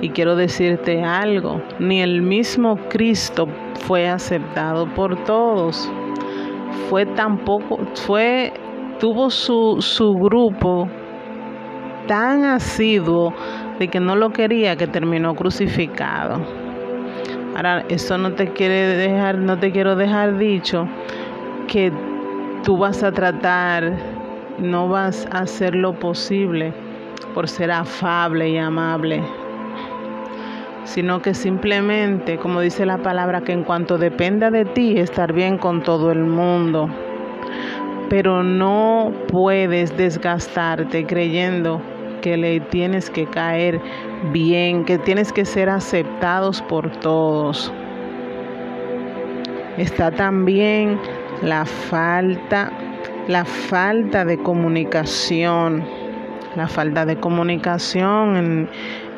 Y 0.00 0.10
quiero 0.10 0.36
decirte 0.36 1.02
algo, 1.02 1.60
ni 1.78 2.00
el 2.00 2.22
mismo 2.22 2.76
Cristo 2.88 3.48
fue 3.86 4.08
aceptado 4.08 4.86
por 4.94 5.24
todos. 5.24 5.90
Fue 6.88 7.06
tampoco, 7.06 7.78
fue, 7.94 8.52
tuvo 8.98 9.30
su, 9.30 9.76
su 9.80 10.14
grupo 10.14 10.88
tan 12.06 12.44
asiduo 12.44 13.32
de 13.78 13.88
que 13.88 14.00
no 14.00 14.16
lo 14.16 14.30
quería 14.30 14.76
que 14.76 14.86
terminó 14.86 15.34
crucificado. 15.34 16.40
Ahora, 17.54 17.84
eso 17.88 18.16
no 18.16 18.32
te 18.32 18.48
quiere 18.48 18.96
dejar, 18.96 19.38
no 19.38 19.58
te 19.58 19.72
quiero 19.72 19.94
dejar 19.94 20.38
dicho 20.38 20.88
que 21.68 21.92
tú 22.64 22.78
vas 22.78 23.02
a 23.02 23.12
tratar 23.12 23.92
no 24.58 24.88
vas 24.88 25.26
a 25.32 25.40
hacer 25.40 25.74
lo 25.74 25.92
posible 25.98 26.72
por 27.34 27.48
ser 27.48 27.70
afable 27.70 28.50
y 28.50 28.58
amable, 28.58 29.22
sino 30.84 31.22
que 31.22 31.34
simplemente, 31.34 32.38
como 32.38 32.60
dice 32.60 32.84
la 32.84 32.98
palabra, 32.98 33.40
que 33.40 33.52
en 33.52 33.64
cuanto 33.64 33.98
dependa 33.98 34.50
de 34.50 34.64
ti, 34.64 34.98
estar 34.98 35.32
bien 35.32 35.58
con 35.58 35.82
todo 35.82 36.12
el 36.12 36.20
mundo. 36.24 36.88
Pero 38.08 38.42
no 38.42 39.12
puedes 39.28 39.96
desgastarte 39.96 41.06
creyendo 41.06 41.80
que 42.20 42.36
le 42.36 42.60
tienes 42.60 43.08
que 43.08 43.26
caer 43.26 43.80
bien, 44.32 44.84
que 44.84 44.98
tienes 44.98 45.32
que 45.32 45.44
ser 45.44 45.70
aceptados 45.70 46.60
por 46.62 46.90
todos. 47.00 47.72
Está 49.78 50.10
también 50.10 51.00
la 51.42 51.64
falta 51.64 52.70
la 53.28 53.44
falta 53.44 54.24
de 54.24 54.38
comunicación, 54.38 55.84
la 56.56 56.66
falta 56.66 57.06
de 57.06 57.16
comunicación 57.16 58.36
en, 58.36 58.68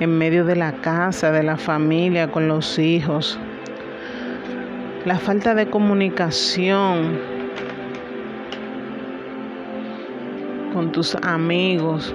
en, 0.00 0.18
medio 0.18 0.44
de 0.44 0.56
la 0.56 0.72
casa, 0.72 1.32
de 1.32 1.42
la 1.42 1.56
familia, 1.56 2.30
con 2.30 2.46
los 2.46 2.78
hijos, 2.78 3.38
la 5.04 5.18
falta 5.18 5.54
de 5.54 5.70
comunicación 5.70 7.18
con 10.74 10.92
tus 10.92 11.14
amigos. 11.22 12.14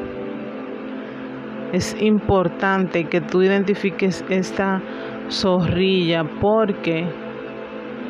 Es 1.74 1.96
importante 2.02 3.06
que 3.06 3.22
tú 3.22 3.42
identifiques 3.42 4.24
esta 4.30 4.82
zorrilla 5.30 6.24
porque 6.24 7.08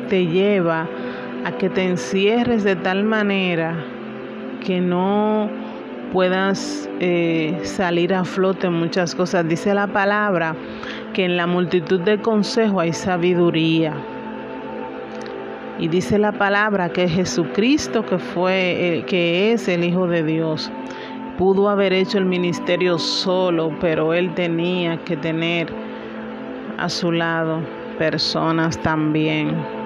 te 0.08 0.26
lleva 0.26 0.88
a 1.44 1.52
que 1.52 1.68
te 1.68 1.82
encierres 1.82 2.64
de 2.64 2.76
tal 2.76 3.04
manera 3.04 3.76
que 4.64 4.80
no 4.80 5.48
puedas 6.12 6.88
eh, 7.00 7.58
salir 7.62 8.14
a 8.14 8.24
flote 8.24 8.68
muchas 8.68 9.14
cosas. 9.14 9.48
Dice 9.48 9.74
la 9.74 9.86
palabra 9.86 10.54
que 11.14 11.24
en 11.24 11.36
la 11.36 11.46
multitud 11.46 12.00
de 12.00 12.20
consejos 12.20 12.82
hay 12.82 12.92
sabiduría. 12.92 13.94
Y 15.78 15.88
dice 15.88 16.18
la 16.18 16.32
palabra 16.32 16.90
que 16.90 17.08
Jesucristo, 17.08 18.04
que 18.04 18.18
fue, 18.18 18.98
eh, 18.98 19.04
que 19.06 19.52
es 19.52 19.66
el 19.68 19.82
Hijo 19.82 20.06
de 20.06 20.22
Dios, 20.22 20.70
pudo 21.38 21.70
haber 21.70 21.94
hecho 21.94 22.18
el 22.18 22.26
ministerio 22.26 22.98
solo, 22.98 23.74
pero 23.80 24.12
él 24.12 24.34
tenía 24.34 24.98
que 25.04 25.16
tener 25.16 25.72
a 26.76 26.88
su 26.90 27.12
lado 27.12 27.60
personas 27.98 28.78
también 28.82 29.79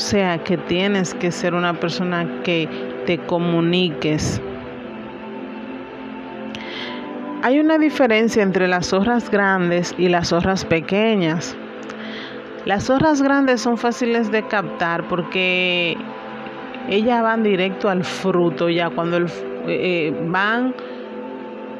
sea 0.00 0.38
que 0.38 0.56
tienes 0.56 1.14
que 1.14 1.30
ser 1.30 1.54
una 1.54 1.74
persona 1.74 2.42
que 2.42 2.68
te 3.06 3.18
comuniques. 3.18 4.40
Hay 7.42 7.60
una 7.60 7.78
diferencia 7.78 8.42
entre 8.42 8.66
las 8.66 8.88
zorras 8.88 9.30
grandes 9.30 9.94
y 9.98 10.08
las 10.08 10.28
zorras 10.28 10.64
pequeñas. 10.64 11.56
Las 12.64 12.84
zorras 12.84 13.22
grandes 13.22 13.60
son 13.60 13.76
fáciles 13.76 14.30
de 14.30 14.42
captar 14.46 15.06
porque 15.08 15.96
ellas 16.88 17.22
van 17.22 17.42
directo 17.42 17.88
al 17.88 18.04
fruto, 18.04 18.68
ya 18.68 18.90
cuando 18.90 19.18
eh, 19.18 19.26
eh, 19.66 20.26
van 20.28 20.74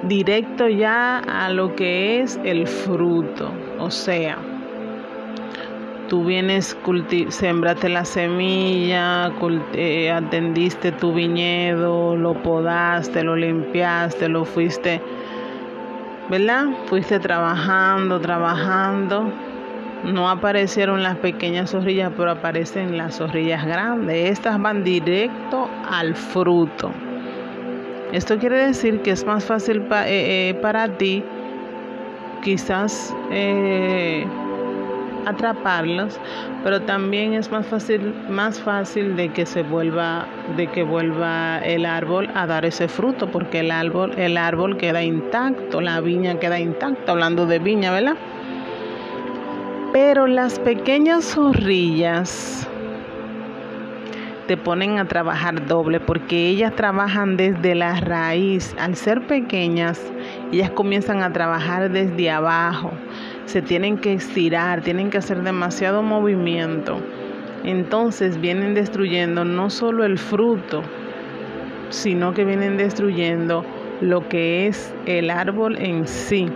directo 0.04 0.68
ya 0.68 1.18
a 1.18 1.50
lo 1.50 1.74
que 1.74 2.20
es 2.20 2.40
el 2.44 2.66
fruto. 2.66 3.50
O 3.78 3.90
sea, 3.90 4.38
tú 6.10 6.24
vienes, 6.24 6.76
sembraste 7.28 7.88
la 7.88 8.04
semilla, 8.04 9.30
eh, 9.74 10.10
atendiste 10.10 10.90
tu 10.90 11.12
viñedo, 11.14 12.16
lo 12.16 12.34
podaste, 12.42 13.22
lo 13.22 13.36
limpiaste, 13.36 14.28
lo 14.28 14.44
fuiste, 14.44 15.00
¿verdad? 16.28 16.66
Fuiste 16.86 17.20
trabajando, 17.20 18.20
trabajando. 18.20 19.32
No 20.02 20.28
aparecieron 20.28 21.04
las 21.04 21.16
pequeñas 21.18 21.70
zorrillas, 21.70 22.10
pero 22.16 22.32
aparecen 22.32 22.98
las 22.98 23.18
zorrillas 23.18 23.64
grandes. 23.64 24.30
Estas 24.32 24.60
van 24.60 24.82
directo 24.82 25.70
al 25.88 26.16
fruto. 26.16 26.90
Esto 28.10 28.36
quiere 28.38 28.66
decir 28.66 29.00
que 29.02 29.12
es 29.12 29.24
más 29.24 29.44
fácil 29.44 29.82
eh, 29.82 30.50
eh, 30.50 30.54
para 30.60 30.88
ti, 30.88 31.22
quizás 32.42 33.14
atraparlos, 35.26 36.20
pero 36.62 36.82
también 36.82 37.34
es 37.34 37.50
más 37.50 37.66
fácil, 37.66 38.14
más 38.28 38.60
fácil 38.60 39.16
de 39.16 39.30
que 39.30 39.46
se 39.46 39.62
vuelva, 39.62 40.26
de 40.56 40.66
que 40.66 40.82
vuelva 40.82 41.58
el 41.58 41.86
árbol 41.86 42.28
a 42.34 42.46
dar 42.46 42.64
ese 42.64 42.88
fruto, 42.88 43.30
porque 43.30 43.60
el 43.60 43.70
árbol, 43.70 44.12
el 44.16 44.36
árbol 44.36 44.76
queda 44.76 45.02
intacto, 45.02 45.80
la 45.80 46.00
viña 46.00 46.38
queda 46.38 46.58
intacta, 46.58 47.12
hablando 47.12 47.46
de 47.46 47.58
viña, 47.58 47.92
¿verdad? 47.92 48.16
Pero 49.92 50.26
las 50.26 50.58
pequeñas 50.60 51.24
zorrillas 51.24 52.68
te 54.50 54.56
ponen 54.56 54.98
a 54.98 55.04
trabajar 55.04 55.66
doble 55.68 56.00
porque 56.00 56.48
ellas 56.48 56.74
trabajan 56.74 57.36
desde 57.36 57.76
la 57.76 58.00
raíz. 58.00 58.74
Al 58.80 58.96
ser 58.96 59.24
pequeñas, 59.28 60.00
ellas 60.50 60.70
comienzan 60.70 61.22
a 61.22 61.32
trabajar 61.32 61.88
desde 61.88 62.30
abajo. 62.32 62.90
Se 63.50 63.62
tienen 63.62 63.98
que 63.98 64.12
estirar, 64.12 64.80
tienen 64.80 65.10
que 65.10 65.18
hacer 65.18 65.42
demasiado 65.42 66.04
movimiento. 66.04 67.00
Entonces 67.64 68.40
vienen 68.40 68.74
destruyendo 68.74 69.44
no 69.44 69.70
solo 69.70 70.04
el 70.04 70.18
fruto, 70.18 70.84
sino 71.88 72.32
que 72.32 72.44
vienen 72.44 72.76
destruyendo 72.76 73.64
lo 74.02 74.28
que 74.28 74.68
es 74.68 74.94
el 75.06 75.30
árbol 75.30 75.76
en 75.78 76.06
sí. 76.06 76.46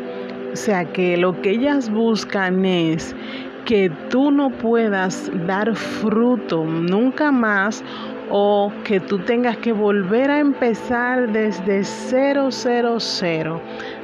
O 0.53 0.55
sea 0.55 0.85
que 0.85 1.17
lo 1.17 1.43
que 1.43 1.51
ellas 1.51 1.91
buscan 1.91 2.65
es 2.65 3.17
que 3.65 3.91
tú 4.09 4.31
no 4.31 4.51
puedas 4.51 5.33
dar 5.49 5.75
fruto 5.75 6.65
nunca 6.65 7.33
más 7.33 7.83
o 8.31 8.73
que 8.85 9.01
tú 9.01 9.19
tengas 9.19 9.57
que 9.57 9.73
volver 9.73 10.31
a 10.31 10.39
empezar 10.39 11.33
desde 11.33 11.83
cero, 11.83 12.53
cero, 12.53 13.01
cero, 13.01 13.61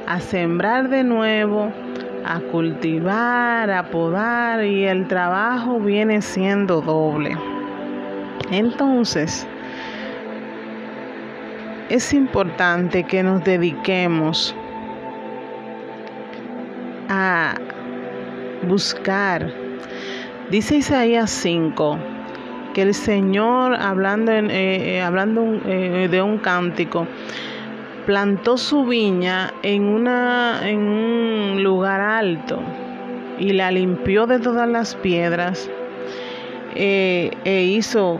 a 0.07 0.19
sembrar 0.19 0.89
de 0.89 1.05
nuevo, 1.05 1.71
a 2.25 2.39
cultivar, 2.39 3.69
a 3.69 3.89
podar 3.89 4.63
y 4.65 4.85
el 4.85 5.07
trabajo 5.07 5.79
viene 5.79 6.21
siendo 6.21 6.81
doble. 6.81 7.37
Entonces, 8.51 9.47
es 11.89 12.13
importante 12.13 13.03
que 13.03 13.23
nos 13.23 13.43
dediquemos 13.43 14.55
a 17.09 17.55
buscar. 18.63 19.51
Dice 20.49 20.77
Isaías 20.77 21.29
5 21.31 21.97
que 22.73 22.81
el 22.81 22.93
Señor, 22.93 23.75
hablando, 23.75 24.31
en, 24.31 24.49
eh, 24.49 24.95
eh, 24.95 25.01
hablando 25.01 25.59
eh, 25.65 26.07
de 26.09 26.21
un 26.21 26.37
cántico, 26.37 27.07
plantó 28.05 28.57
su 28.57 28.85
viña 28.85 29.53
en, 29.63 29.83
una, 29.83 30.61
en 30.63 30.79
un 30.79 31.63
lugar 31.63 32.01
alto 32.01 32.59
y 33.39 33.53
la 33.53 33.71
limpió 33.71 34.27
de 34.27 34.39
todas 34.39 34.67
las 34.69 34.95
piedras 34.95 35.69
e 36.75 37.63
hizo 37.67 38.19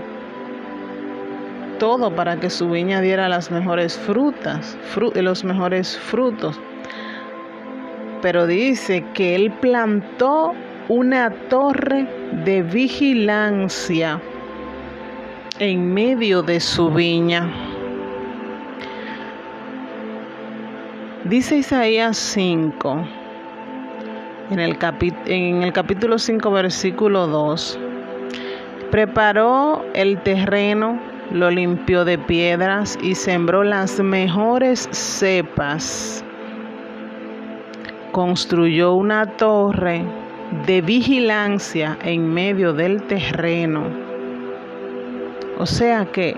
todo 1.79 2.13
para 2.15 2.39
que 2.39 2.49
su 2.49 2.69
viña 2.69 3.01
diera 3.01 3.29
las 3.29 3.49
mejores 3.49 3.97
frutas, 3.97 4.77
los 5.15 5.43
mejores 5.43 5.97
frutos 5.97 6.59
pero 8.21 8.45
dice 8.47 9.03
que 9.13 9.35
él 9.35 9.51
plantó 9.51 10.53
una 10.89 11.31
torre 11.49 12.07
de 12.45 12.61
vigilancia 12.61 14.21
en 15.59 15.93
medio 15.93 16.41
de 16.41 16.59
su 16.59 16.89
viña. 16.89 17.70
Dice 21.23 21.57
Isaías 21.57 22.17
5, 22.17 23.05
en 24.49 24.59
el, 24.59 24.77
en 25.25 25.63
el 25.63 25.71
capítulo 25.71 26.17
5, 26.17 26.51
versículo 26.51 27.27
2, 27.27 27.79
preparó 28.89 29.85
el 29.93 30.21
terreno, 30.23 30.99
lo 31.31 31.51
limpió 31.51 32.05
de 32.05 32.17
piedras 32.17 32.97
y 33.01 33.15
sembró 33.15 33.63
las 33.63 33.99
mejores 33.99 34.89
cepas 34.91 36.25
construyó 38.11 38.93
una 38.93 39.25
torre 39.25 40.03
de 40.65 40.81
vigilancia 40.81 41.97
en 42.03 42.31
medio 42.33 42.73
del 42.73 43.03
terreno. 43.03 43.83
O 45.57 45.65
sea 45.65 46.05
que, 46.05 46.35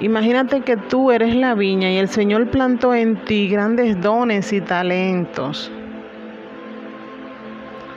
imagínate 0.00 0.60
que 0.60 0.76
tú 0.76 1.10
eres 1.10 1.34
la 1.34 1.54
viña 1.54 1.90
y 1.90 1.96
el 1.96 2.08
Señor 2.08 2.48
plantó 2.50 2.94
en 2.94 3.16
ti 3.24 3.48
grandes 3.48 4.00
dones 4.00 4.52
y 4.52 4.60
talentos, 4.60 5.70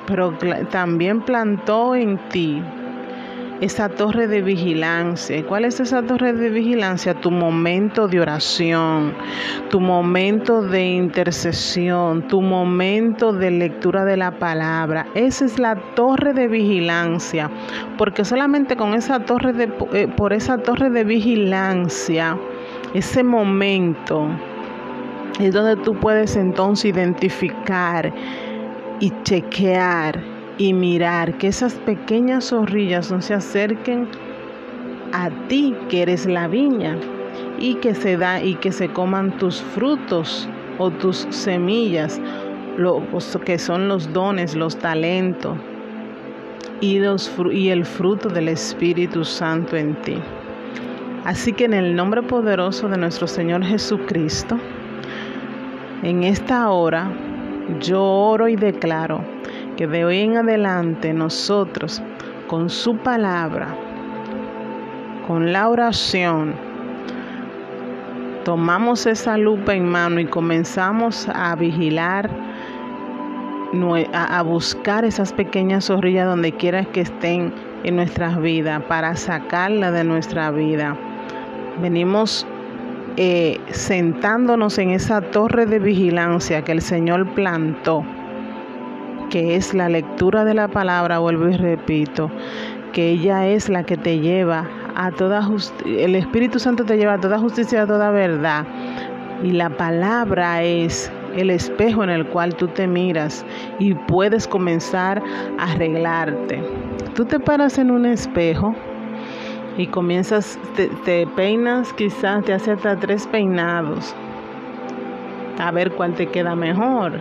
pero 0.07 0.37
también 0.69 1.21
plantó 1.21 1.95
en 1.95 2.17
ti 2.29 2.63
esa 3.61 3.89
torre 3.89 4.27
de 4.27 4.41
vigilancia. 4.41 5.37
¿Y 5.37 5.43
cuál 5.43 5.65
es 5.65 5.79
esa 5.79 6.01
torre 6.01 6.33
de 6.33 6.49
vigilancia? 6.49 7.13
Tu 7.13 7.31
momento 7.31 8.07
de 8.07 8.21
oración, 8.21 9.13
tu 9.69 9.79
momento 9.79 10.61
de 10.61 10.85
intercesión, 10.85 12.27
tu 12.27 12.41
momento 12.41 13.33
de 13.33 13.51
lectura 13.51 14.05
de 14.05 14.17
la 14.17 14.39
palabra. 14.39 15.07
Esa 15.13 15.45
es 15.45 15.59
la 15.59 15.75
torre 15.95 16.33
de 16.33 16.47
vigilancia, 16.47 17.49
porque 17.97 18.23
solamente 18.23 18.75
con 18.75 18.93
esa 18.93 19.19
torre 19.25 19.53
de 19.53 19.69
eh, 19.93 20.07
por 20.07 20.33
esa 20.33 20.57
torre 20.59 20.89
de 20.89 21.03
vigilancia, 21.03 22.37
ese 22.93 23.23
momento 23.23 24.27
es 25.39 25.53
donde 25.53 25.75
tú 25.77 25.95
puedes 25.95 26.35
entonces 26.35 26.85
identificar 26.85 28.13
y 28.99 29.11
chequear 29.23 30.38
y 30.59 30.73
mirar 30.73 31.37
que 31.37 31.47
esas 31.47 31.73
pequeñas 31.73 32.49
zorrillas 32.49 33.11
no 33.11 33.21
se 33.21 33.33
acerquen 33.33 34.07
a 35.13 35.29
ti 35.47 35.73
que 35.89 36.03
eres 36.03 36.25
la 36.25 36.47
viña 36.47 36.97
y 37.57 37.75
que 37.75 37.95
se 37.95 38.17
da 38.17 38.43
y 38.43 38.55
que 38.55 38.73
se 38.73 38.89
coman 38.89 39.37
tus 39.37 39.61
frutos 39.61 40.47
o 40.77 40.91
tus 40.91 41.25
semillas, 41.29 42.21
lo 42.77 43.01
que 43.45 43.57
son 43.57 43.87
los 43.87 44.11
dones, 44.11 44.53
los 44.53 44.77
talentos 44.77 45.57
y, 46.81 46.99
y 47.51 47.69
el 47.69 47.85
fruto 47.85 48.27
del 48.27 48.49
Espíritu 48.49 49.23
Santo 49.23 49.77
en 49.77 49.95
ti. 50.01 50.17
Así 51.23 51.53
que 51.53 51.65
en 51.65 51.73
el 51.73 51.95
nombre 51.95 52.21
poderoso 52.21 52.89
de 52.89 52.97
nuestro 52.97 53.27
Señor 53.27 53.63
Jesucristo, 53.63 54.57
en 56.03 56.23
esta 56.23 56.69
hora 56.69 57.09
yo 57.79 58.03
oro 58.03 58.49
y 58.49 58.57
declaro 58.57 59.23
que 59.79 59.87
de 59.87 60.03
hoy 60.03 60.19
en 60.19 60.35
adelante 60.35 61.13
nosotros, 61.13 62.01
con 62.47 62.69
su 62.69 62.97
palabra, 62.97 63.77
con 65.25 65.53
la 65.53 65.69
oración, 65.69 66.53
tomamos 68.43 69.05
esa 69.05 69.37
lupa 69.37 69.73
en 69.73 69.87
mano 69.87 70.19
y 70.19 70.25
comenzamos 70.25 71.29
a 71.33 71.55
vigilar, 71.55 72.29
a 74.11 74.41
buscar 74.41 75.05
esas 75.05 75.31
pequeñas 75.31 75.85
zorrillas 75.85 76.27
donde 76.27 76.51
quiera 76.51 76.83
que 76.83 76.99
estén 76.99 77.53
en 77.85 77.95
nuestras 77.95 78.37
vidas, 78.41 78.83
para 78.83 79.15
sacarla 79.15 79.91
de 79.91 80.03
nuestra 80.03 80.51
vida. 80.51 80.97
Venimos 81.81 82.45
eh, 83.15 83.57
sentándonos 83.71 84.77
en 84.77 84.89
esa 84.89 85.21
torre 85.21 85.65
de 85.65 85.79
vigilancia 85.79 86.65
que 86.65 86.73
el 86.73 86.81
Señor 86.81 87.29
plantó 87.29 88.03
que 89.29 89.55
es 89.55 89.73
la 89.73 89.89
lectura 89.89 90.43
de 90.43 90.53
la 90.53 90.67
palabra, 90.67 91.19
vuelvo 91.19 91.47
y 91.47 91.55
repito, 91.55 92.29
que 92.91 93.11
ella 93.11 93.47
es 93.47 93.69
la 93.69 93.83
que 93.83 93.97
te 93.97 94.19
lleva 94.19 94.67
a 94.95 95.11
toda 95.11 95.43
justicia, 95.43 96.05
el 96.05 96.15
Espíritu 96.15 96.59
Santo 96.59 96.83
te 96.83 96.97
lleva 96.97 97.13
a 97.13 97.19
toda 97.19 97.39
justicia, 97.39 97.83
a 97.83 97.87
toda 97.87 98.11
verdad. 98.11 98.65
Y 99.43 99.51
la 99.51 99.69
palabra 99.69 100.63
es 100.63 101.11
el 101.35 101.49
espejo 101.49 102.03
en 102.03 102.09
el 102.09 102.25
cual 102.27 102.55
tú 102.55 102.67
te 102.67 102.87
miras 102.87 103.45
y 103.77 103.93
puedes 103.93 104.47
comenzar 104.47 105.21
a 105.57 105.71
arreglarte. 105.71 106.61
Tú 107.15 107.25
te 107.25 107.39
paras 107.39 107.77
en 107.77 107.91
un 107.91 108.05
espejo 108.05 108.75
y 109.77 109.87
comienzas, 109.87 110.59
te, 110.75 110.87
te 111.05 111.25
peinas, 111.27 111.93
quizás 111.93 112.43
te 112.43 112.53
hace 112.53 112.71
hasta 112.71 112.97
tres 112.97 113.27
peinados, 113.27 114.13
a 115.59 115.71
ver 115.71 115.91
cuál 115.91 116.15
te 116.15 116.27
queda 116.27 116.55
mejor 116.55 117.13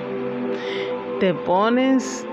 te 1.21 1.35
pones 1.35 2.27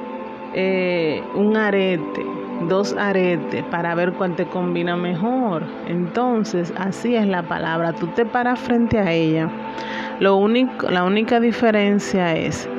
eh, 0.54 1.24
un 1.36 1.58
arete, 1.58 2.26
dos 2.68 2.94
aretes 2.98 3.64
para 3.66 3.96
ver 3.96 4.14
cuál 4.14 4.36
te 4.36 4.46
combina 4.46 4.96
mejor. 4.96 5.64
Entonces, 5.88 6.74
así 6.78 7.16
es 7.16 7.28
la 7.28 7.44
palabra. 7.44 7.94
Tú 7.94 8.08
te 8.08 8.26
paras 8.26 8.60
frente 8.60 9.00
a 9.00 9.12
ella. 9.12 9.50
Lo 10.20 10.38
único, 10.38 10.90
la 10.90 11.04
única 11.04 11.40
diferencia 11.40 12.36
es 12.36 12.70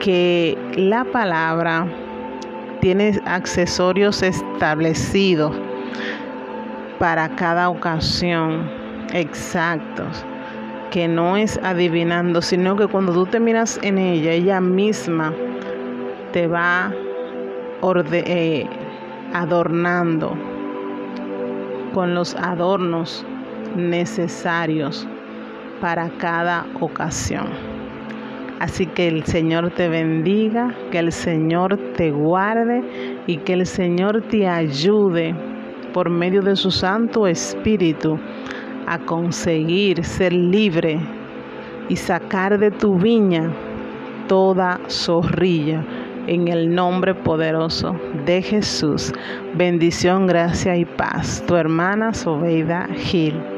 que 0.00 0.58
la 0.76 1.04
palabra 1.04 1.86
tiene 2.80 3.18
accesorios 3.24 4.22
establecidos 4.22 5.52
para 6.98 7.28
cada 7.30 7.70
ocasión 7.70 8.70
exactos 9.12 10.24
que 10.96 11.08
no 11.08 11.36
es 11.36 11.60
adivinando, 11.62 12.40
sino 12.40 12.74
que 12.74 12.86
cuando 12.86 13.12
tú 13.12 13.26
te 13.26 13.38
miras 13.38 13.78
en 13.82 13.98
ella, 13.98 14.32
ella 14.32 14.62
misma 14.62 15.34
te 16.32 16.46
va 16.46 16.90
eh, 18.14 18.66
adornando 19.34 20.32
con 21.92 22.14
los 22.14 22.34
adornos 22.36 23.26
necesarios 23.76 25.06
para 25.82 26.08
cada 26.16 26.64
ocasión. 26.80 27.48
Así 28.58 28.86
que 28.86 29.08
el 29.08 29.22
Señor 29.26 29.72
te 29.72 29.90
bendiga, 29.90 30.74
que 30.90 31.00
el 31.00 31.12
Señor 31.12 31.76
te 31.98 32.10
guarde 32.10 33.22
y 33.26 33.36
que 33.36 33.52
el 33.52 33.66
Señor 33.66 34.22
te 34.30 34.48
ayude 34.48 35.34
por 35.92 36.08
medio 36.08 36.40
de 36.40 36.56
su 36.56 36.70
Santo 36.70 37.26
Espíritu 37.26 38.18
a 38.86 38.98
conseguir 38.98 40.04
ser 40.04 40.32
libre 40.32 41.00
y 41.88 41.96
sacar 41.96 42.58
de 42.58 42.70
tu 42.70 42.96
viña 42.98 43.50
toda 44.28 44.80
zorrilla 44.88 45.84
en 46.26 46.48
el 46.48 46.74
nombre 46.74 47.14
poderoso 47.14 47.94
de 48.24 48.42
Jesús. 48.42 49.12
Bendición, 49.54 50.26
gracia 50.26 50.76
y 50.76 50.84
paz. 50.84 51.42
Tu 51.46 51.54
hermana 51.54 52.12
Sobeida 52.12 52.88
Gil. 52.96 53.55